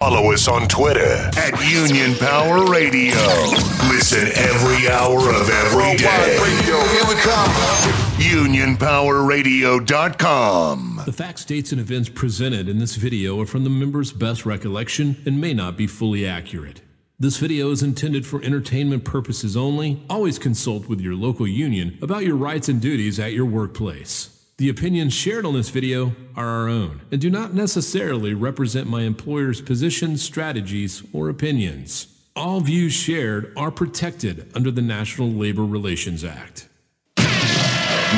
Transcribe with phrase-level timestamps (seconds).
[0.00, 3.20] Follow us on Twitter at Union Power Radio.
[3.90, 6.38] Listen every hour of every oh, day.
[6.40, 7.50] Radio, here we come.
[8.16, 11.02] UnionPowerRadio.com.
[11.04, 15.16] The facts, dates, and events presented in this video are from the members' best recollection
[15.26, 16.80] and may not be fully accurate.
[17.18, 20.02] This video is intended for entertainment purposes only.
[20.08, 24.39] Always consult with your local union about your rights and duties at your workplace.
[24.60, 29.04] The opinions shared on this video are our own and do not necessarily represent my
[29.04, 32.08] employer's positions, strategies, or opinions.
[32.36, 36.68] All views shared are protected under the National Labor Relations Act.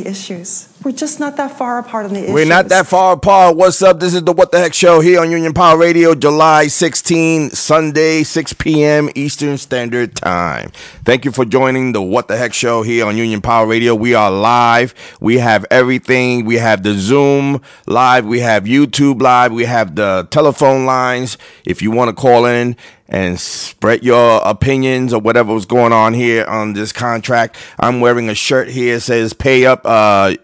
[0.06, 0.73] issues.
[0.84, 2.34] We're just not that far apart on the issues.
[2.34, 3.56] We're not that far apart.
[3.56, 4.02] What's up?
[4.02, 8.24] This is the What the Heck Show here on Union Power Radio, July 16, Sunday,
[8.24, 9.10] 6 p.m.
[9.16, 10.72] Eastern Standard Time.
[11.06, 13.96] Thank you for joining the What the Heck Show here on Union Power Radio.
[13.96, 14.94] We are live.
[15.22, 16.44] We have everything.
[16.44, 18.26] We have the Zoom live.
[18.26, 19.54] We have YouTube live.
[19.54, 21.38] We have the telephone lines.
[21.66, 22.76] If you want to call in
[23.08, 28.28] and spread your opinions or whatever was going on here on this contract, I'm wearing
[28.28, 28.96] a shirt here.
[28.96, 30.36] It says pay up, uh,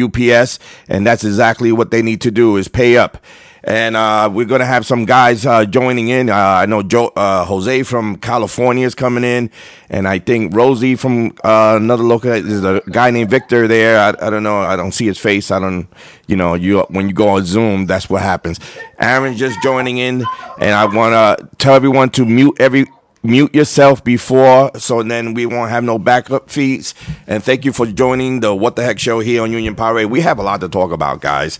[0.00, 0.58] UPS,
[0.88, 3.18] and that's exactly what they need to do is pay up.
[3.64, 6.30] And uh, we're gonna have some guys uh, joining in.
[6.30, 9.50] Uh, I know Joe, uh, Jose from California is coming in,
[9.90, 12.30] and I think Rosie from uh, another local.
[12.30, 13.98] There's a guy named Victor there.
[13.98, 14.58] I, I don't know.
[14.58, 15.50] I don't see his face.
[15.50, 15.88] I don't.
[16.28, 18.60] You know, you when you go on Zoom, that's what happens.
[19.00, 20.24] Aaron's just joining in,
[20.60, 22.86] and I want to tell everyone to mute every
[23.22, 26.94] mute yourself before so then we won't have no backup feeds.
[27.26, 30.06] And thank you for joining the what the heck show here on union Radio.
[30.06, 31.58] we have a lot to talk about guys.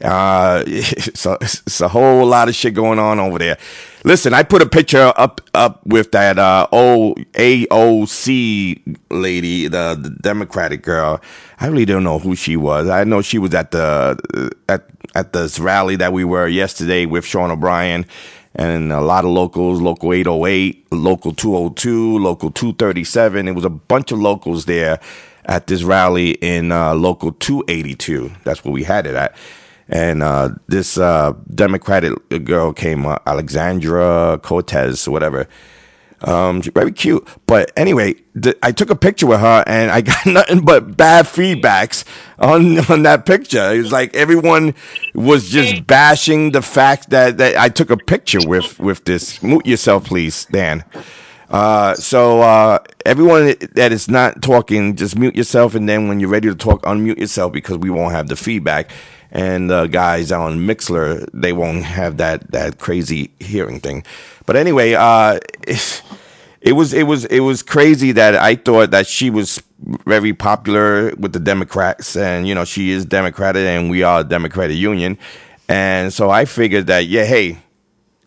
[0.00, 0.64] Uh
[1.14, 3.58] so it's a whole lot of shit going on over there.
[4.04, 10.10] Listen i put a picture up up with that uh old aoc lady the, the
[10.22, 11.20] democratic girl.
[11.60, 12.88] I really don't know who she was.
[12.88, 17.24] I know she was at the at at this rally that we were yesterday with
[17.24, 18.06] sean o'brien
[18.54, 23.48] and a lot of locals, local 808, local 202, local 237.
[23.48, 25.00] It was a bunch of locals there
[25.44, 28.30] at this rally in uh, local 282.
[28.44, 29.36] That's where we had it at.
[29.88, 32.12] And uh, this uh, Democratic
[32.44, 35.48] girl came, uh, Alexandra Cortez, whatever.
[36.20, 37.26] Um, she's very cute.
[37.46, 41.26] But anyway, th- I took a picture with her and I got nothing but bad
[41.26, 42.04] feedbacks
[42.38, 43.72] on, on that picture.
[43.72, 44.74] It was like everyone
[45.14, 49.42] was just bashing the fact that, that I took a picture with, with this.
[49.42, 50.84] Mute yourself, please, Dan.
[51.48, 55.74] Uh, so, uh, everyone that is not talking, just mute yourself.
[55.74, 58.90] And then when you're ready to talk, unmute yourself because we won't have the feedback.
[59.30, 64.04] And the guys on Mixlr, they won't have that, that crazy hearing thing.
[64.46, 65.38] But anyway, uh,
[66.60, 69.62] it was it was it was crazy that I thought that she was
[70.06, 74.24] very popular with the Democrats, and you know she is Democratic, and we are a
[74.24, 75.18] Democratic Union,
[75.68, 77.58] and so I figured that yeah, hey,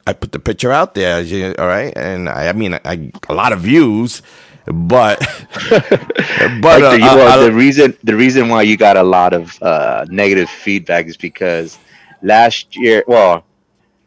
[0.07, 3.34] I put the picture out there, you- all right, and I, I mean I, a
[3.34, 4.22] lot of views,
[4.66, 5.19] but
[5.69, 9.61] but like the, uh, uh, the reason the reason why you got a lot of
[9.61, 11.78] uh, negative feedback is because
[12.22, 13.46] last year, well,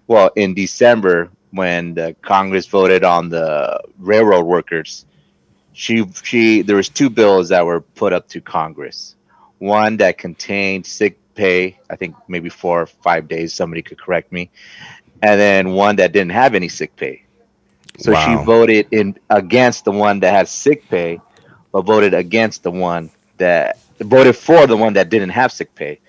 [0.06, 5.06] well, in December when the Congress voted on the railroad workers,
[5.72, 9.14] she she there was two bills that were put up to Congress.
[9.58, 13.54] One that contained sick pay, I think maybe four or five days.
[13.54, 14.50] Somebody could correct me,
[15.24, 17.24] and then one that didn't have any sick pay.
[17.98, 18.34] So Wow.
[18.34, 21.22] she voted in against the one that had sick pay,
[21.72, 26.00] but voted against the one that voted for the one that didn't have sick pay.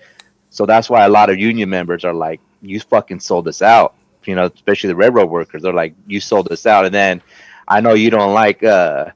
[0.50, 3.94] So that's why a lot of union members are like, "You fucking sold us out."
[4.24, 5.62] You know, especially the railroad workers.
[5.62, 7.22] They're like, "You sold us out." And then
[7.68, 9.10] I know you don't like, uh,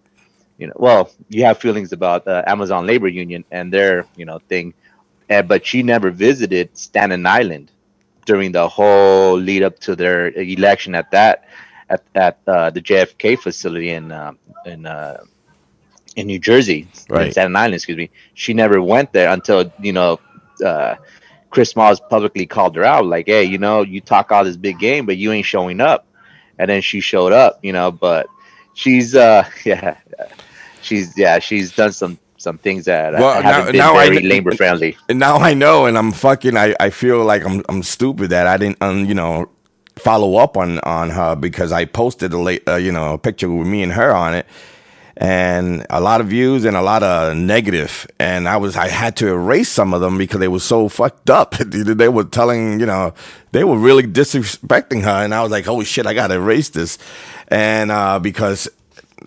[0.59, 4.41] you know, well, you have feelings about uh, Amazon labor union and their, you know,
[4.49, 4.75] thing,
[5.29, 7.73] and but she never visited Staten Island
[8.31, 11.37] during the whole lead up to their election at that
[11.89, 14.33] at at uh, the JFK facility in uh,
[14.65, 15.19] in uh,
[16.15, 16.87] in New Jersey,
[17.25, 18.09] in Staten Island, excuse me.
[18.35, 20.21] She never went there until you know
[20.65, 20.95] uh,
[21.51, 24.79] Chris Smalls publicly called her out, like, "Hey, you know, you talk all this big
[24.79, 26.07] game, but you ain't showing up."
[26.57, 27.91] And then she showed up, you know.
[27.91, 28.29] But
[28.75, 29.97] she's, uh, yeah,
[30.83, 34.21] she's, yeah, she's done some some things that Well, uh, now- haven't been now very
[34.23, 34.97] labor friendly.
[35.09, 36.57] And now I know, and I'm fucking.
[36.57, 39.49] I, I feel like I'm I'm stupid that I didn't, um, you know,
[39.97, 43.51] follow up on on her because I posted a late, uh, you know, a picture
[43.51, 44.47] with me and her on it,
[45.19, 48.07] and a lot of views and a lot of negative.
[48.19, 51.29] And I was I had to erase some of them because they were so fucked
[51.29, 51.57] up.
[51.59, 53.13] they were telling, you know,
[53.53, 56.97] they were really disrespecting her, and I was like, holy shit, I gotta erase this,
[57.49, 58.67] and uh, because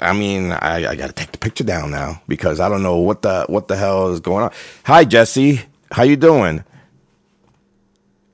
[0.01, 2.97] I mean, I, I got to take the picture down now because I don't know
[2.97, 4.51] what the what the hell is going on.
[4.85, 5.61] Hi, Jesse.
[5.91, 6.63] How you doing?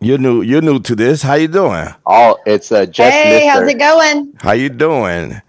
[0.01, 0.41] You're new.
[0.41, 1.21] You're new to this.
[1.21, 1.89] How you doing?
[2.05, 4.33] Oh, it's uh, Jess hey, how's it going?
[4.39, 5.41] How you doing?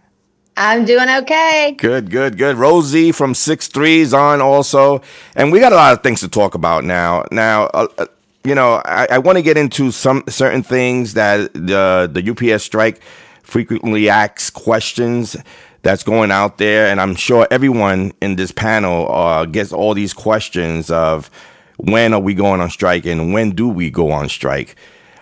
[0.57, 1.75] I'm doing okay.
[1.79, 2.57] Good, good, good.
[2.57, 5.01] Rosie from Six Threes on also,
[5.37, 7.25] and we got a lot of things to talk about now.
[7.31, 8.07] Now, uh, uh,
[8.45, 12.65] you know, I, I want to get into some certain things that the the UPS
[12.65, 13.01] strike
[13.43, 15.37] frequently asks questions
[15.83, 20.13] that's going out there, and I'm sure everyone in this panel uh, gets all these
[20.13, 21.31] questions of
[21.77, 24.77] when are we going on strike and when do we go on strike.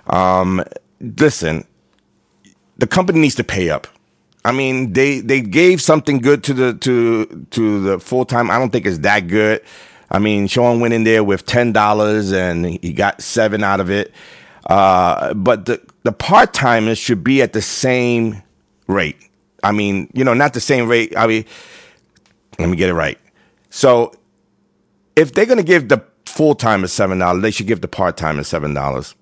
[0.09, 0.65] Um,
[1.01, 1.65] listen,
[2.79, 3.87] the company needs to pay up.
[4.45, 8.51] I mean, they they gave something good to the to to the full time.
[8.51, 9.63] I don't think it's that good.
[10.11, 13.91] I mean, Sean went in there with ten dollars and he got seven out of
[13.91, 14.13] it.
[14.67, 18.43] Uh, but the the part timers should be at the same
[18.87, 19.28] rate.
[19.63, 21.15] I mean, you know, not the same rate.
[21.17, 21.45] I mean,
[22.59, 23.19] let me get it right.
[23.71, 24.13] So,
[25.17, 28.17] if they're gonna give the full time timers seven dollars, they should give the part
[28.17, 29.15] time timers seven dollars.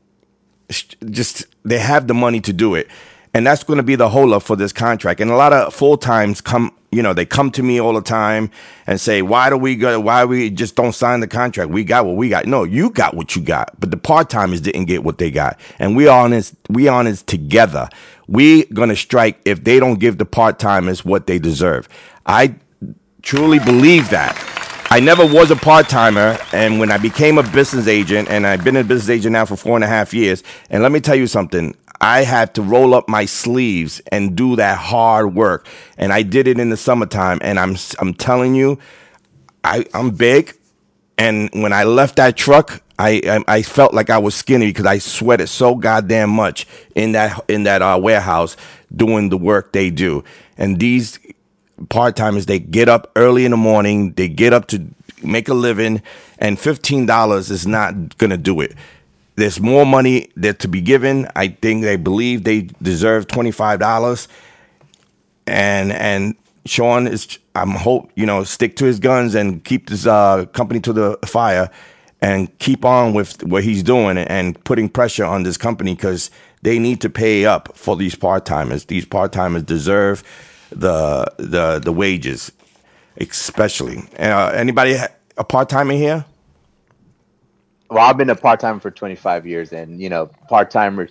[1.11, 2.89] Just they have the money to do it.
[3.33, 5.21] And that's going to be the whole up for this contract.
[5.21, 8.01] And a lot of full times come you know they come to me all the
[8.01, 8.51] time
[8.87, 11.71] and say why do we go why we just don't sign the contract?
[11.71, 12.47] We got what we got.
[12.47, 15.61] No you got what you got but the part-timers didn't get what they got.
[15.79, 17.89] And we on this we on this together
[18.29, 21.89] we going to strike if they don't give the part-timers what they deserve
[22.27, 22.55] i
[23.23, 24.35] truly believe that
[24.89, 28.63] I never was a part timer, and when I became a business agent, and I've
[28.63, 31.17] been a business agent now for four and a half years, and let me tell
[31.17, 31.75] you something.
[32.01, 35.67] I had to roll up my sleeves and do that hard work,
[35.99, 37.41] and I did it in the summertime.
[37.43, 38.79] And I'm I'm telling you,
[39.65, 40.55] I I'm big,
[41.19, 44.99] and when I left that truck, I I, felt like I was skinny because I
[44.99, 48.57] sweated so goddamn much in that in that uh, warehouse
[48.95, 50.25] doing the work they do.
[50.57, 51.19] And these
[51.89, 54.87] part timers they get up early in the morning, they get up to
[55.23, 56.03] make a living,
[56.39, 58.75] and fifteen dollars is not gonna do it.
[59.37, 61.29] There's more money that to be given.
[61.37, 64.29] I think they believe they deserve twenty five dollars,
[65.47, 66.35] and and
[66.65, 70.81] Sean is I'm hope you know stick to his guns and keep this uh, company
[70.81, 71.71] to the fire,
[72.21, 76.31] and keep on with what he's doing and putting pressure on this company because
[76.63, 78.87] they need to pay up for these part timers.
[78.87, 80.25] These part timers deserve
[80.71, 82.53] the the the wages,
[83.19, 83.99] especially.
[84.19, 84.97] Uh, anybody
[85.37, 86.25] a part timer here?
[87.91, 91.11] Well, I've been a part timer for 25 years, and you know, part timers,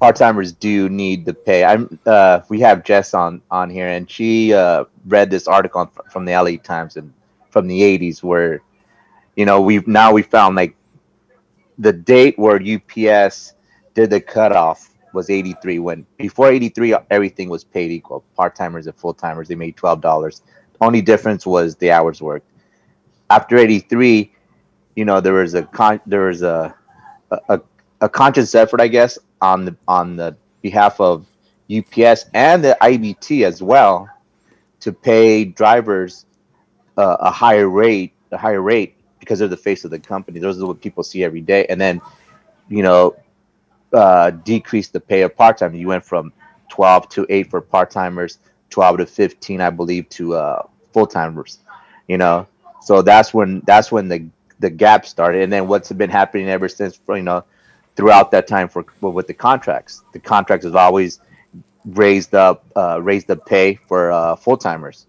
[0.00, 1.64] part timers do need the pay.
[1.64, 1.98] I'm.
[2.06, 6.32] Uh, we have Jess on on here, and she uh, read this article from the
[6.32, 7.12] LA Times and
[7.50, 8.62] from the 80s, where
[9.36, 10.76] you know we've now we found like
[11.78, 13.54] the date where UPS
[13.94, 15.78] did the cutoff was 83.
[15.80, 18.24] When before 83, everything was paid equal.
[18.36, 20.42] Part timers and full timers they made twelve dollars.
[20.80, 22.48] Only difference was the hours worked.
[23.30, 24.30] After 83
[24.96, 26.74] you know there was a con there was a,
[27.48, 27.60] a
[28.00, 31.26] a conscious effort i guess on the on the behalf of
[31.70, 34.08] ups and the ibt as well
[34.80, 36.26] to pay drivers
[36.98, 40.40] uh, a higher rate a higher rate because they're the face of the company.
[40.40, 41.66] Those are what people see every day.
[41.66, 42.00] And then
[42.68, 43.16] you know
[43.92, 45.74] uh, decrease the pay of part-time.
[45.74, 46.32] You went from
[46.70, 48.38] 12 to 8 for part-timers
[48.70, 50.62] 12 to 15 i believe to uh,
[50.92, 51.60] full-timers
[52.08, 52.46] you know?
[52.82, 54.26] So that's when that's when the
[54.60, 57.44] the gap started, and then what's been happening ever since, you know,
[57.96, 60.04] throughout that time for with the contracts.
[60.12, 61.20] The contracts have always
[61.86, 65.06] raised up, uh, raised the pay for uh, full timers,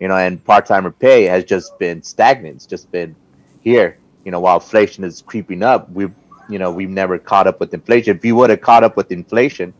[0.00, 2.56] you know, and part timer pay has just been stagnant.
[2.56, 3.14] It's just been
[3.62, 5.90] here, you know, while inflation is creeping up.
[5.90, 6.12] We've,
[6.48, 8.16] you know, we've never caught up with inflation.
[8.16, 9.74] If you would have caught up with inflation,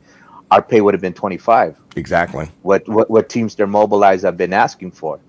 [0.50, 1.78] our pay would have been twenty five.
[1.96, 2.50] Exactly.
[2.62, 5.20] What what what Teamster Mobilize have been asking for,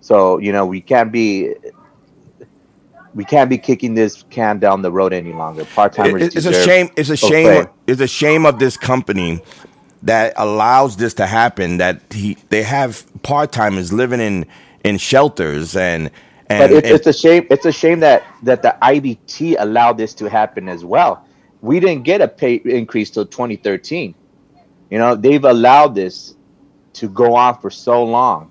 [0.00, 1.54] So you know we can't be
[3.14, 5.64] we can't be kicking this can down the road any longer.
[5.66, 6.22] Part timers.
[6.22, 6.90] It- it's a shame.
[6.96, 7.66] It's a shame.
[7.86, 9.42] It's a shame of this company
[10.02, 11.78] that allows this to happen.
[11.78, 14.46] That he they have part timers living in
[14.84, 16.10] in shelters and
[16.50, 17.46] and, but it's, and- it's a shame.
[17.50, 21.26] It's a shame that that the IBT allowed this to happen as well.
[21.62, 24.16] We didn't get a pay increase till 2013.
[24.90, 26.36] You know, they've allowed this
[26.94, 28.50] to go on for so long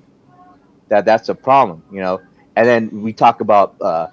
[0.89, 1.83] that that's a problem.
[1.91, 2.21] You know,
[2.57, 4.07] and then we talk about uh,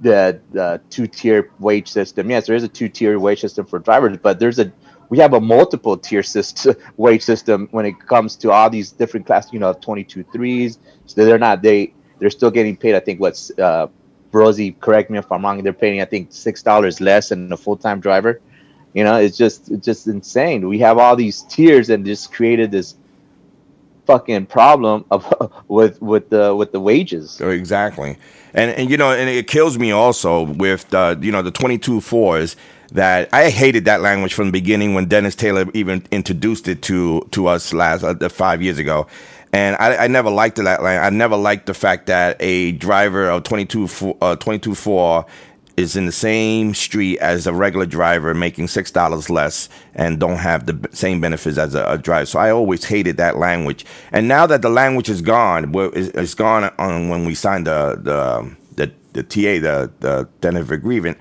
[0.00, 2.30] the the two tier wage system.
[2.30, 4.72] Yes, there is a two tier wage system for drivers, but there's a
[5.10, 9.26] we have a multiple tier system wage system when it comes to all these different
[9.26, 9.52] class.
[9.52, 10.80] You know, 22 threes.
[11.06, 12.94] So they're not they they're still getting paid.
[12.94, 13.88] I think what's uh,
[14.32, 15.62] Rosie, correct me if I'm wrong.
[15.62, 18.40] They're paying I think six dollars less than a full time driver.
[18.94, 20.68] You know, it's just it's just insane.
[20.68, 22.96] We have all these tiers and just created this
[24.06, 25.32] fucking problem of
[25.68, 27.40] with with the with the wages.
[27.42, 28.16] Oh, exactly.
[28.54, 32.00] And and you know, and it kills me also with uh, you know the 22
[32.00, 32.56] fours
[32.92, 37.26] that I hated that language from the beginning when Denis Taylor even introduced it to
[37.32, 39.06] to us last uh, five years ago.
[39.52, 41.06] And I, I never liked that language.
[41.06, 45.26] I never liked the fact that a driver of 22 four, uh, 22 four
[45.76, 50.38] is in the same street as a regular driver making six dollars less and don't
[50.38, 52.26] have the same benefits as a, a driver.
[52.26, 53.84] So I always hated that language.
[54.10, 58.56] And now that the language is gone, it's, gone on when we signed the the
[58.76, 61.18] the, the TA, the the tentative agreement.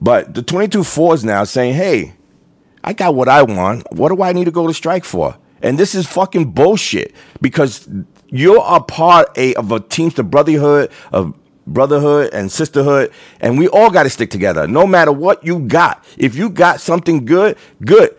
[0.00, 2.14] But the 22 fours now saying, hey,
[2.84, 3.84] I got what I want.
[3.92, 5.36] What do I need to go to strike for?
[5.62, 7.88] And this is fucking bullshit because
[8.28, 11.34] you're a part a, of a Teamster brotherhood of
[11.66, 14.66] brotherhood and sisterhood, and we all got to stick together.
[14.66, 18.16] No matter what you got, if you got something good, good,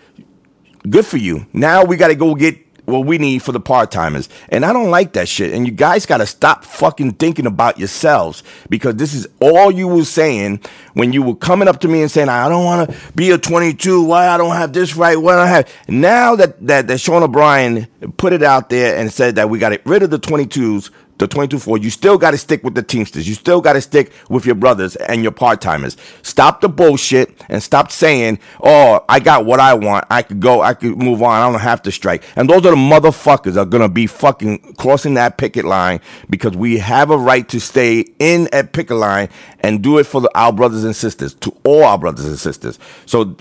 [0.89, 1.48] good for you.
[1.53, 2.58] Now we got to go get
[2.89, 5.53] what we need for the part timers, and I don't like that shit.
[5.53, 9.88] And you guys got to stop fucking thinking about yourselves because this is all you
[9.88, 10.62] were saying
[10.93, 13.38] when you were coming up to me and saying, "I don't want to be a
[13.38, 14.03] 22.
[14.03, 15.15] Why I don't have this right?
[15.17, 19.36] What I have." Now that that that Sean O'Brien put it out there and said
[19.36, 22.63] that we got rid of the 22s the 22 4, you still got to stick
[22.63, 23.27] with the Teamsters.
[23.27, 25.97] You still got to stick with your brothers and your part timers.
[26.21, 30.05] Stop the bullshit and stop saying, oh, I got what I want.
[30.09, 31.31] I could go, I could move on.
[31.31, 32.23] I don't have to strike.
[32.35, 35.99] And those are the motherfuckers that are going to be fucking crossing that picket line
[36.29, 40.21] because we have a right to stay in at picket line and do it for
[40.21, 42.79] the, our brothers and sisters, to all our brothers and sisters.
[43.05, 43.35] So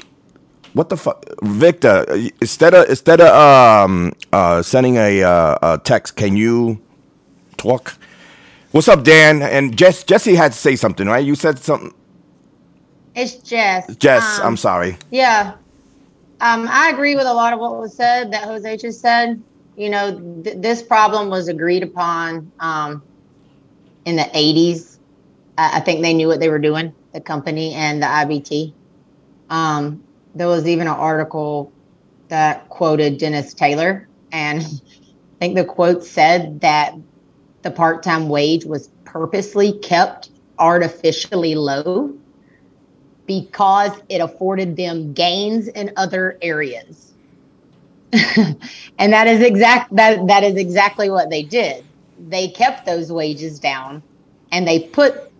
[0.75, 2.04] what the fuck, Victor?
[2.40, 6.80] Instead of instead of um uh sending a uh, a text, can you
[7.59, 7.99] talk?
[8.71, 9.43] What's up, Dan?
[9.43, 11.25] And Jess Jesse had to say something, right?
[11.25, 11.93] You said something.
[13.15, 13.95] It's Jess.
[13.97, 14.97] Jess, Um, I'm sorry.
[15.11, 15.55] Yeah.
[16.41, 19.43] Um, I agree with a lot of what was said that Jose just said.
[19.77, 23.03] You know, th- this problem was agreed upon um,
[24.05, 24.99] in the 80s.
[25.57, 28.75] I-, I think they knew what they were doing, the company and the IBT.
[29.50, 31.73] Um, there was even an article
[32.29, 36.95] that quoted Denis Taylor, and I think the quote said that
[37.62, 42.15] the part time wage was purposely kept artificially low
[43.27, 47.12] because it afforded them gains in other areas.
[48.12, 51.85] and that is exact that that is exactly what they did.
[52.19, 54.03] They kept those wages down
[54.50, 55.31] and they put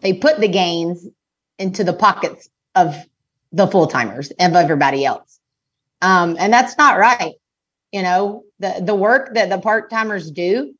[0.00, 1.06] they put the gains
[1.58, 2.96] into the pockets of
[3.52, 5.40] the full timers and of everybody else.
[6.00, 7.34] Um, and that's not right.
[7.90, 10.74] You know, the the work that the part timers do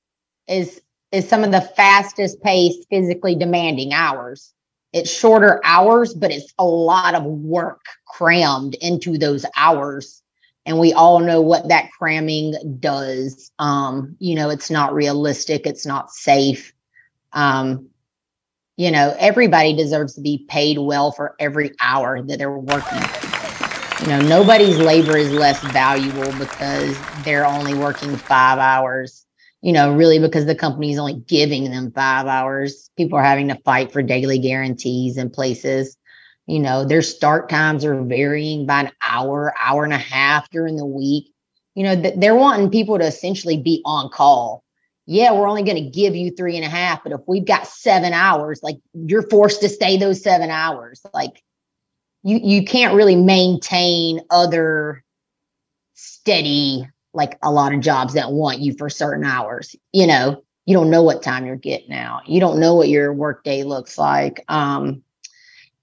[0.49, 0.81] is
[1.13, 4.53] is some of the fastest paced, physically demanding hours.
[4.93, 10.23] It's shorter hours, but it's a lot of work crammed into those hours.
[10.65, 13.51] And we all know what that cramming does.
[13.59, 16.73] Um, you know, it's not realistic, it's not safe.
[17.33, 17.89] Um,
[18.77, 23.03] you know, everybody deserves to be paid well for every hour that they're working.
[24.01, 29.22] You know, nobody's labor is less valuable because they're only working five hours
[29.63, 32.91] you know, really because the company is only giving them five hours.
[32.97, 35.97] People are having to fight for daily guarantees in places.
[36.47, 40.77] You know, their start times are varying by an hour, hour and a half during
[40.77, 41.33] the week.
[41.77, 44.65] You know, they're wanting people to essentially be on call.
[45.07, 47.67] Yeah, we're only going to give you three and a half, but if we've got
[47.67, 51.01] seven hours, like you're forced to stay those seven hours.
[51.15, 51.43] Like
[52.25, 55.05] you, you can't really maintain other
[55.95, 59.77] steady like a lot of jobs that want you for certain hours.
[59.93, 62.29] You know, you don't know what time you're getting out.
[62.29, 64.45] You don't know what your work day looks like.
[64.49, 65.03] Um,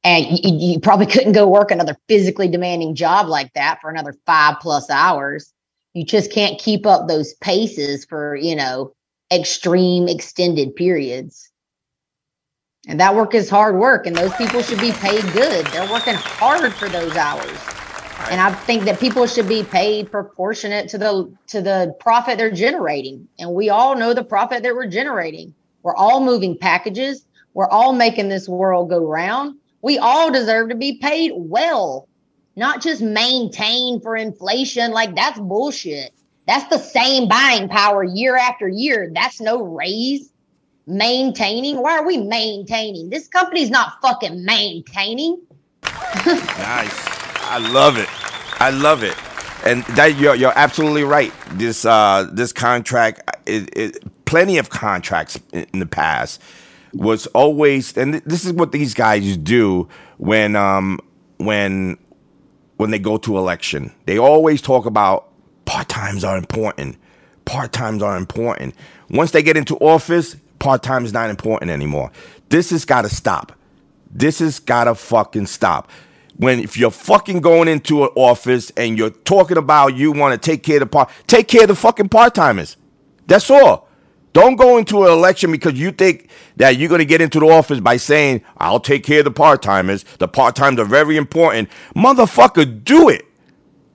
[0.04, 4.16] and you, you probably couldn't go work another physically demanding job like that for another
[4.26, 5.54] five plus hours.
[5.94, 8.94] You just can't keep up those paces for, you know,
[9.32, 11.52] extreme extended periods.
[12.88, 15.66] And that work is hard work, and those people should be paid good.
[15.68, 17.79] They're working hard for those hours.
[18.30, 22.52] And I think that people should be paid proportionate to the to the profit they're
[22.52, 23.28] generating.
[23.40, 25.54] And we all know the profit that we're generating.
[25.82, 27.26] We're all moving packages.
[27.54, 29.56] We're all making this world go round.
[29.82, 32.08] We all deserve to be paid well,
[32.56, 34.92] not just maintain for inflation.
[34.92, 36.12] Like that's bullshit.
[36.46, 39.12] That's the same buying power year after year.
[39.14, 40.32] That's no raise.
[40.86, 41.78] Maintaining.
[41.82, 43.10] Why are we maintaining?
[43.10, 45.42] This company's not fucking maintaining.
[46.26, 47.20] Nice.
[47.52, 48.08] I love it.
[48.60, 49.16] I love it.
[49.66, 51.34] And that you're you're absolutely right.
[51.52, 56.42] This uh this contract it, it plenty of contracts in the past
[56.94, 59.88] was always and this is what these guys do
[60.18, 61.00] when um
[61.38, 61.98] when
[62.78, 63.92] when they go to election.
[64.06, 65.30] They always talk about
[65.66, 66.98] part-times are important.
[67.44, 68.74] Part-times are important.
[69.10, 72.12] Once they get into office, part-time is not important anymore.
[72.48, 73.52] This has got to stop.
[74.10, 75.90] This has got to fucking stop.
[76.40, 80.50] When if you're fucking going into an office and you're talking about you want to
[80.50, 82.78] take care of the part, take care of the fucking part-timers.
[83.28, 83.90] That's all.
[84.32, 87.48] Don't go into an election because you think that you're going to get into the
[87.48, 90.06] office by saying, I'll take care of the part timers.
[90.20, 91.68] The part timers are very important.
[91.94, 93.26] Motherfucker, do it.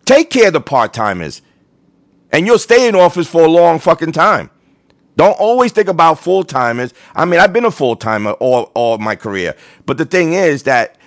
[0.05, 1.41] Take care of the part timers.
[2.31, 4.51] And you'll stay in office for a long fucking time.
[5.17, 6.93] Don't always think about full timers.
[7.15, 9.57] I mean, I've been a full timer all, all my career.
[9.87, 10.99] But the thing is that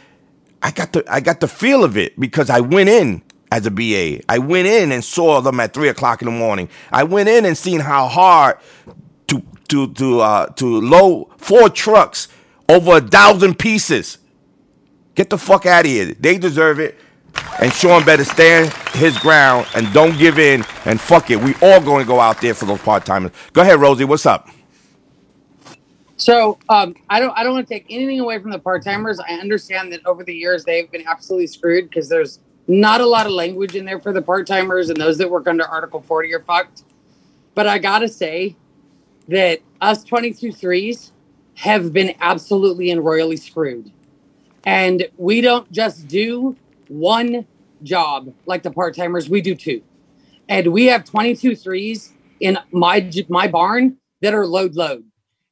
[0.67, 3.21] I got the I got the feel of it because I went in
[3.53, 4.19] as a BA.
[4.27, 6.67] I went in and saw them at three o'clock in the morning.
[6.91, 8.57] I went in and seen how hard
[9.27, 12.27] to to to uh to load four trucks
[12.67, 14.17] over a thousand pieces.
[15.15, 16.13] Get the fuck out of here.
[16.19, 16.99] They deserve it.
[17.61, 21.39] And Sean better stand his ground and don't give in and fuck it.
[21.39, 23.31] We all going to go out there for those part timers.
[23.53, 24.03] Go ahead, Rosie.
[24.03, 24.49] What's up?
[26.17, 29.19] So um, I don't I don't want to take anything away from the part timers.
[29.19, 33.27] I understand that over the years they've been absolutely screwed because there's not a lot
[33.27, 36.33] of language in there for the part timers and those that work under Article 40
[36.33, 36.83] are fucked.
[37.53, 38.55] But I gotta say
[39.27, 41.11] that us 22 threes
[41.55, 43.91] have been absolutely and royally screwed.
[44.65, 46.55] And we don't just do
[46.87, 47.45] one
[47.83, 49.83] job like the part timers, we do two.
[50.49, 55.06] And we have 22 threes in my my barn that are load load.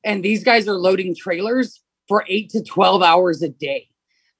[0.05, 3.89] And these guys are loading trailers for eight to 12 hours a day.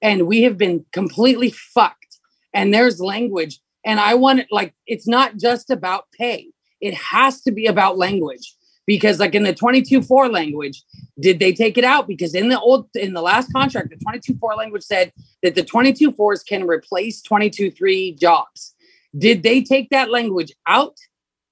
[0.00, 2.18] And we have been completely fucked.
[2.54, 3.58] And there's language.
[3.84, 6.48] And I want it like, it's not just about pay,
[6.80, 8.54] it has to be about language.
[8.86, 10.84] Because, like in the 22 4 language,
[11.18, 12.06] did they take it out?
[12.06, 15.64] Because in the old, in the last contract, the 22 4 language said that the
[15.64, 18.76] 22 4s can replace 22 3 jobs.
[19.18, 20.96] Did they take that language out?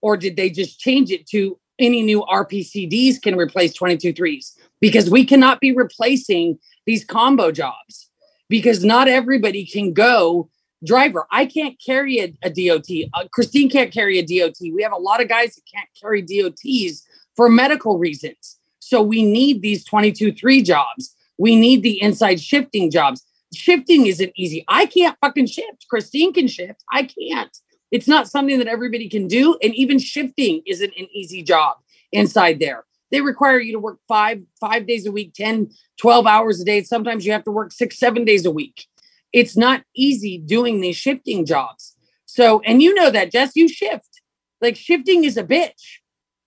[0.00, 5.10] Or did they just change it to any new RPCDs can replace 22 threes because
[5.10, 8.10] we cannot be replacing these combo jobs
[8.48, 10.50] because not everybody can go
[10.84, 11.26] driver.
[11.30, 12.86] I can't carry a, a DOT.
[13.14, 14.56] Uh, Christine can't carry a DOT.
[14.60, 17.06] We have a lot of guys that can't carry DOTs
[17.36, 18.58] for medical reasons.
[18.80, 21.16] So we need these 22 3 jobs.
[21.38, 23.24] We need the inside shifting jobs.
[23.54, 24.64] Shifting isn't easy.
[24.68, 25.86] I can't fucking shift.
[25.88, 26.84] Christine can shift.
[26.92, 27.56] I can't.
[27.94, 29.56] It's not something that everybody can do.
[29.62, 31.76] And even shifting isn't an easy job
[32.10, 32.82] inside there.
[33.12, 36.82] They require you to work five, five days a week, 10, 12 hours a day.
[36.82, 38.86] Sometimes you have to work six, seven days a week.
[39.32, 41.94] It's not easy doing these shifting jobs.
[42.26, 44.20] So, and you know that, Jess, you shift.
[44.60, 46.00] Like shifting is a bitch.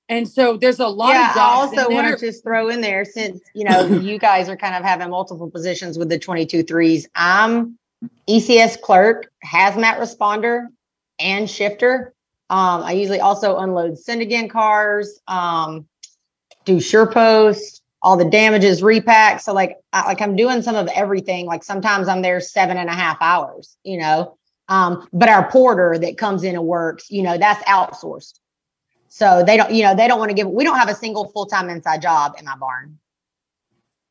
[0.09, 1.77] And so there's a lot yeah, of I jobs.
[1.77, 4.75] also in want to just throw in there since you know you guys are kind
[4.75, 7.07] of having multiple positions with the 22 threes.
[7.15, 7.77] I'm
[8.29, 10.67] ECS clerk, hazmat responder,
[11.19, 12.13] and shifter.
[12.49, 15.87] Um, I usually also unload send again cars, um,
[16.65, 19.41] do sure post, all the damages repack.
[19.41, 21.45] So like I, like I'm doing some of everything.
[21.45, 24.37] Like sometimes I'm there seven and a half hours, you know.
[24.69, 28.39] Um, but our porter that comes in and works, you know, that's outsourced.
[29.07, 30.47] So they don't, you know, they don't want to give.
[30.47, 32.99] We don't have a single full time inside job in my barn.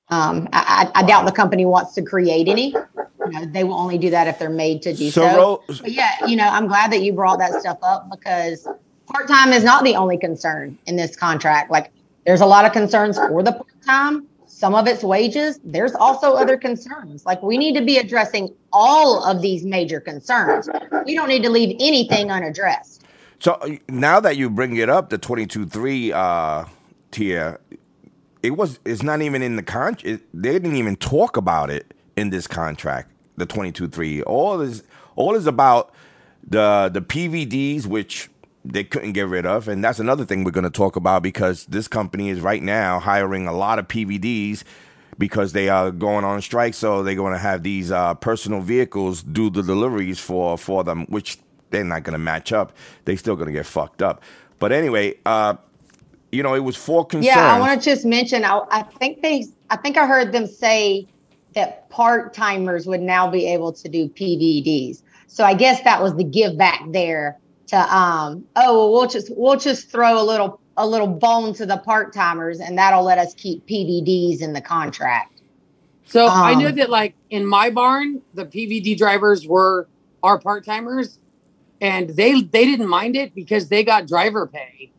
[0.08, 2.68] Um, I, I, doubt the company wants to create any.
[2.68, 5.36] You know, they will only do that if they're made to do So, so.
[5.36, 8.68] Ro- But yeah, you know, I'm glad that you brought that stuff up because
[9.08, 11.72] part time is not the only concern in this contract.
[11.72, 11.90] Like,
[12.24, 14.26] there's a lot of concerns for the part time.
[14.46, 15.58] Some of it's wages.
[15.64, 17.26] There's also other concerns.
[17.26, 20.68] Like, we need to be addressing all of these major concerns.
[21.04, 23.02] We don't need to leave anything unaddressed.
[23.40, 26.68] So now that you bring it up, the 22-3 uh,
[27.10, 27.60] tier,
[28.42, 30.04] it was it's not even in the contract.
[30.34, 33.10] They didn't even talk about it in this contract.
[33.36, 34.22] The 22-3.
[34.26, 34.82] All is
[35.14, 35.92] all is about
[36.46, 38.30] the the PVDs, which
[38.64, 41.66] they couldn't get rid of, and that's another thing we're going to talk about because
[41.66, 44.64] this company is right now hiring a lot of PVDs
[45.18, 46.74] because they are going on strike.
[46.74, 51.06] So they're going to have these uh, personal vehicles do the deliveries for for them,
[51.06, 51.38] which
[51.70, 52.72] they're not going to match up.
[53.04, 54.22] They're still going to get fucked up.
[54.58, 55.56] But anyway, uh,
[56.32, 57.34] you know, it was four concerns.
[57.36, 58.44] Yeah, I want to just mention.
[58.44, 59.46] I, I think they.
[59.70, 61.06] I think I heard them say
[61.54, 65.02] that part timers would now be able to do PVDs.
[65.28, 68.44] So I guess that was the give back there to um.
[68.56, 72.12] Oh, well, we'll just we'll just throw a little a little bone to the part
[72.12, 75.40] timers, and that'll let us keep PVDs in the contract.
[76.06, 79.88] So I know Um, that like in my barn, the PVD drivers were
[80.22, 81.18] our part timers,
[81.80, 84.92] and they they didn't mind it because they got driver pay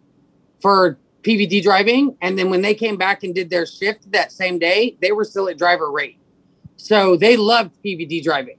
[0.60, 4.58] for PVD driving, and then when they came back and did their shift that same
[4.60, 6.18] day, they were still at driver rate.
[6.78, 8.58] So they loved PVD driving.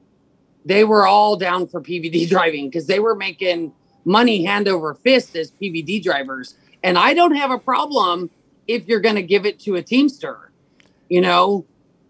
[0.66, 3.72] They were all down for PVD driving because they were making
[4.04, 6.56] money hand over fist as PVD drivers.
[6.82, 8.28] And I don't have a problem
[8.66, 10.50] if you're going to give it to a Teamster,
[11.08, 11.64] you know.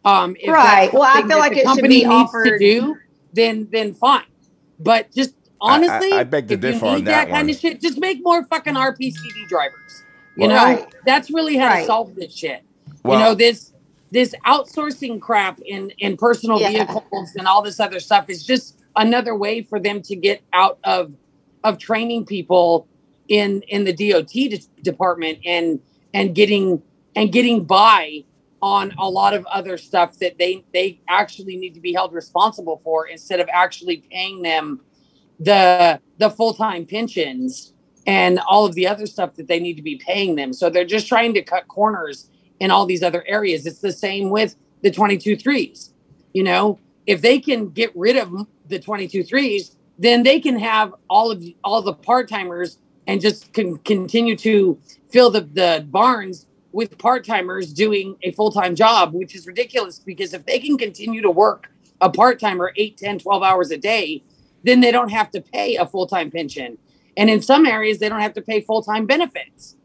[0.05, 0.92] Um, if Right.
[0.92, 2.97] Well, I feel like the it should company be needs to offered- do,
[3.33, 4.25] then then fine.
[4.81, 7.31] But just I- I- honestly, I beg to if you differ on need that that,
[7.31, 10.03] kind of shit, just make more fucking RPCD drivers.
[10.38, 10.94] You Well- know, Right.
[11.05, 11.87] that's really how to Right.
[11.87, 12.62] solve this shit.
[13.05, 13.72] Well- you know, this
[14.11, 16.70] this outsourcing crap in in personal Yeah.
[16.70, 20.79] vehicles and all this other stuff is just another way for them to get out
[20.85, 21.12] of
[21.64, 22.87] of training people
[23.29, 25.81] in in the DOT de- department and
[26.14, 26.81] and getting
[27.16, 28.24] and getting by
[28.62, 32.81] on a lot of other stuff that they they actually need to be held responsible
[32.83, 34.81] for instead of actually paying them
[35.38, 37.74] the the full-time pensions
[38.09, 40.53] and all of the other stuff that they need to be paying them.
[40.53, 43.66] So they're just trying to cut corners in all these other areas.
[43.66, 45.92] It's the same with the 22 threes
[46.33, 46.79] you know?
[47.07, 51.42] If they can get rid of the 22 threes then they can have all of
[51.64, 54.79] all the part-timers and just can continue to
[55.11, 60.44] fill the, the barns with part-timers doing a full-time job which is ridiculous because if
[60.47, 64.23] they can continue to work a part-timer 8 10 12 hours a day
[64.62, 66.77] then they don't have to pay a full-time pension
[67.19, 69.77] and in some areas they don't have to pay full-time benefits.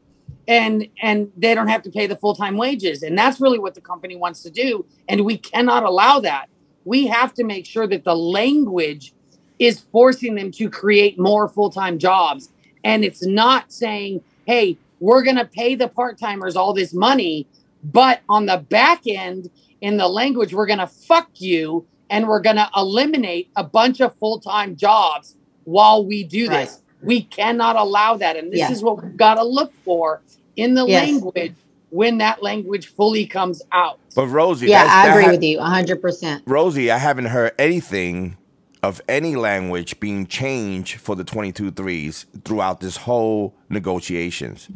[0.48, 3.02] And and they don't have to pay the full-time wages.
[3.04, 4.86] And that's really what the company wants to do.
[5.10, 6.48] And we cannot allow that.
[6.86, 9.14] We have to make sure that the language
[9.60, 12.50] is forcing them to create more full-time jobs.
[12.84, 17.48] And it's not saying hey we're going to pay the part-timers all this money
[17.84, 19.50] but on the back end
[19.82, 24.02] in the language we're going to fuck you and we're going to eliminate a bunch
[24.02, 26.66] of full-time jobs while we do Right.
[26.66, 28.72] this we cannot allow that and this Yeah.
[28.72, 30.22] is what we've got to look for
[30.56, 31.10] in the Yes.
[31.10, 31.54] language
[31.90, 35.58] when that language fully comes out But Rosie, Yeah, that's- I agree ha- with you
[35.60, 36.42] 100%.
[36.46, 38.38] Rosie, I haven't heard anything
[38.84, 44.68] of any language being changed for the 22 threes throughout this whole negotiations.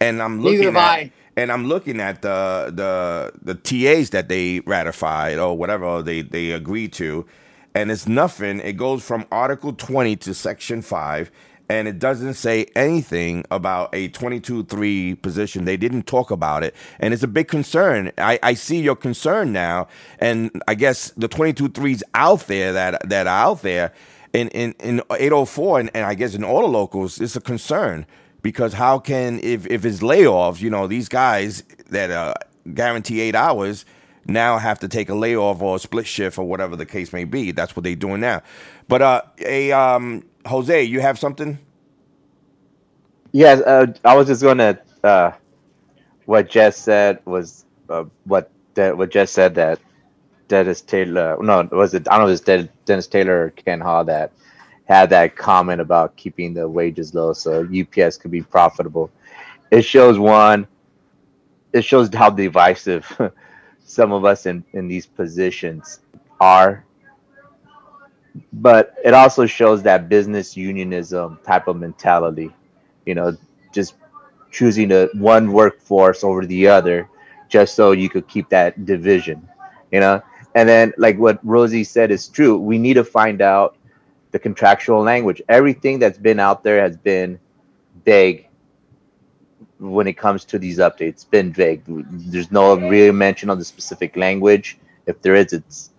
[0.00, 1.12] And I'm looking have at I.
[1.36, 6.50] and I'm looking at the the the TAs that they ratified or whatever they they
[6.50, 7.24] agreed to,
[7.74, 8.60] and it's nothing.
[8.60, 11.30] It goes from Article 20 to Section 5
[11.68, 15.64] and it doesn't say anything about a 22-3 position.
[15.64, 18.12] They didn't talk about it, and it's a big concern.
[18.18, 23.26] I, I see your concern now, and I guess the 22-3s out there that that
[23.26, 23.92] are out there
[24.32, 28.06] in in, in 804 and, and I guess in all the locals, it's a concern
[28.42, 32.34] because how can if if it's layoffs, you know, these guys that uh,
[32.74, 33.84] guarantee eight hours
[34.28, 37.24] now have to take a layoff or a split shift or whatever the case may
[37.24, 37.52] be.
[37.52, 38.42] That's what they're doing now.
[38.88, 41.58] But uh, a um, Jose, you have something?
[43.32, 44.80] Yes, uh, I was just gonna.
[45.04, 45.32] Uh,
[46.26, 49.80] what Jess said was uh, what that what Jess said that
[50.48, 51.38] Denis Taylor.
[51.42, 52.08] No, was it?
[52.10, 52.32] I don't know.
[52.34, 54.32] If it's Denis Taylor or Ken Hall that
[54.86, 59.10] had that comment about keeping the wages low so UPS could be profitable.
[59.72, 60.68] It shows one.
[61.74, 63.06] It shows how divisive
[63.86, 66.00] some of us in in these positions
[66.40, 66.85] are.
[68.52, 72.52] But it also shows that business unionism type of mentality
[73.06, 73.36] you know,
[73.72, 73.94] just
[74.50, 77.08] choosing the one workforce over the other
[77.48, 79.48] just so you could keep that division,
[79.92, 80.20] you know.
[80.54, 82.58] And then, like what Rosie said is true.
[82.58, 83.76] We need to find out
[84.32, 85.40] the contractual language.
[85.48, 87.38] Everything that's been out there has been
[88.04, 88.48] vague
[89.78, 91.28] when it comes to these updates.
[91.28, 91.82] Been vague.
[91.86, 94.78] There's no real mention of the specific language.
[95.06, 95.90] If there is, it's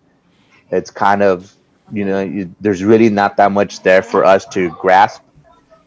[0.72, 1.54] it's kind of
[1.92, 5.22] you know, you, there's really not that much there for us to grasp,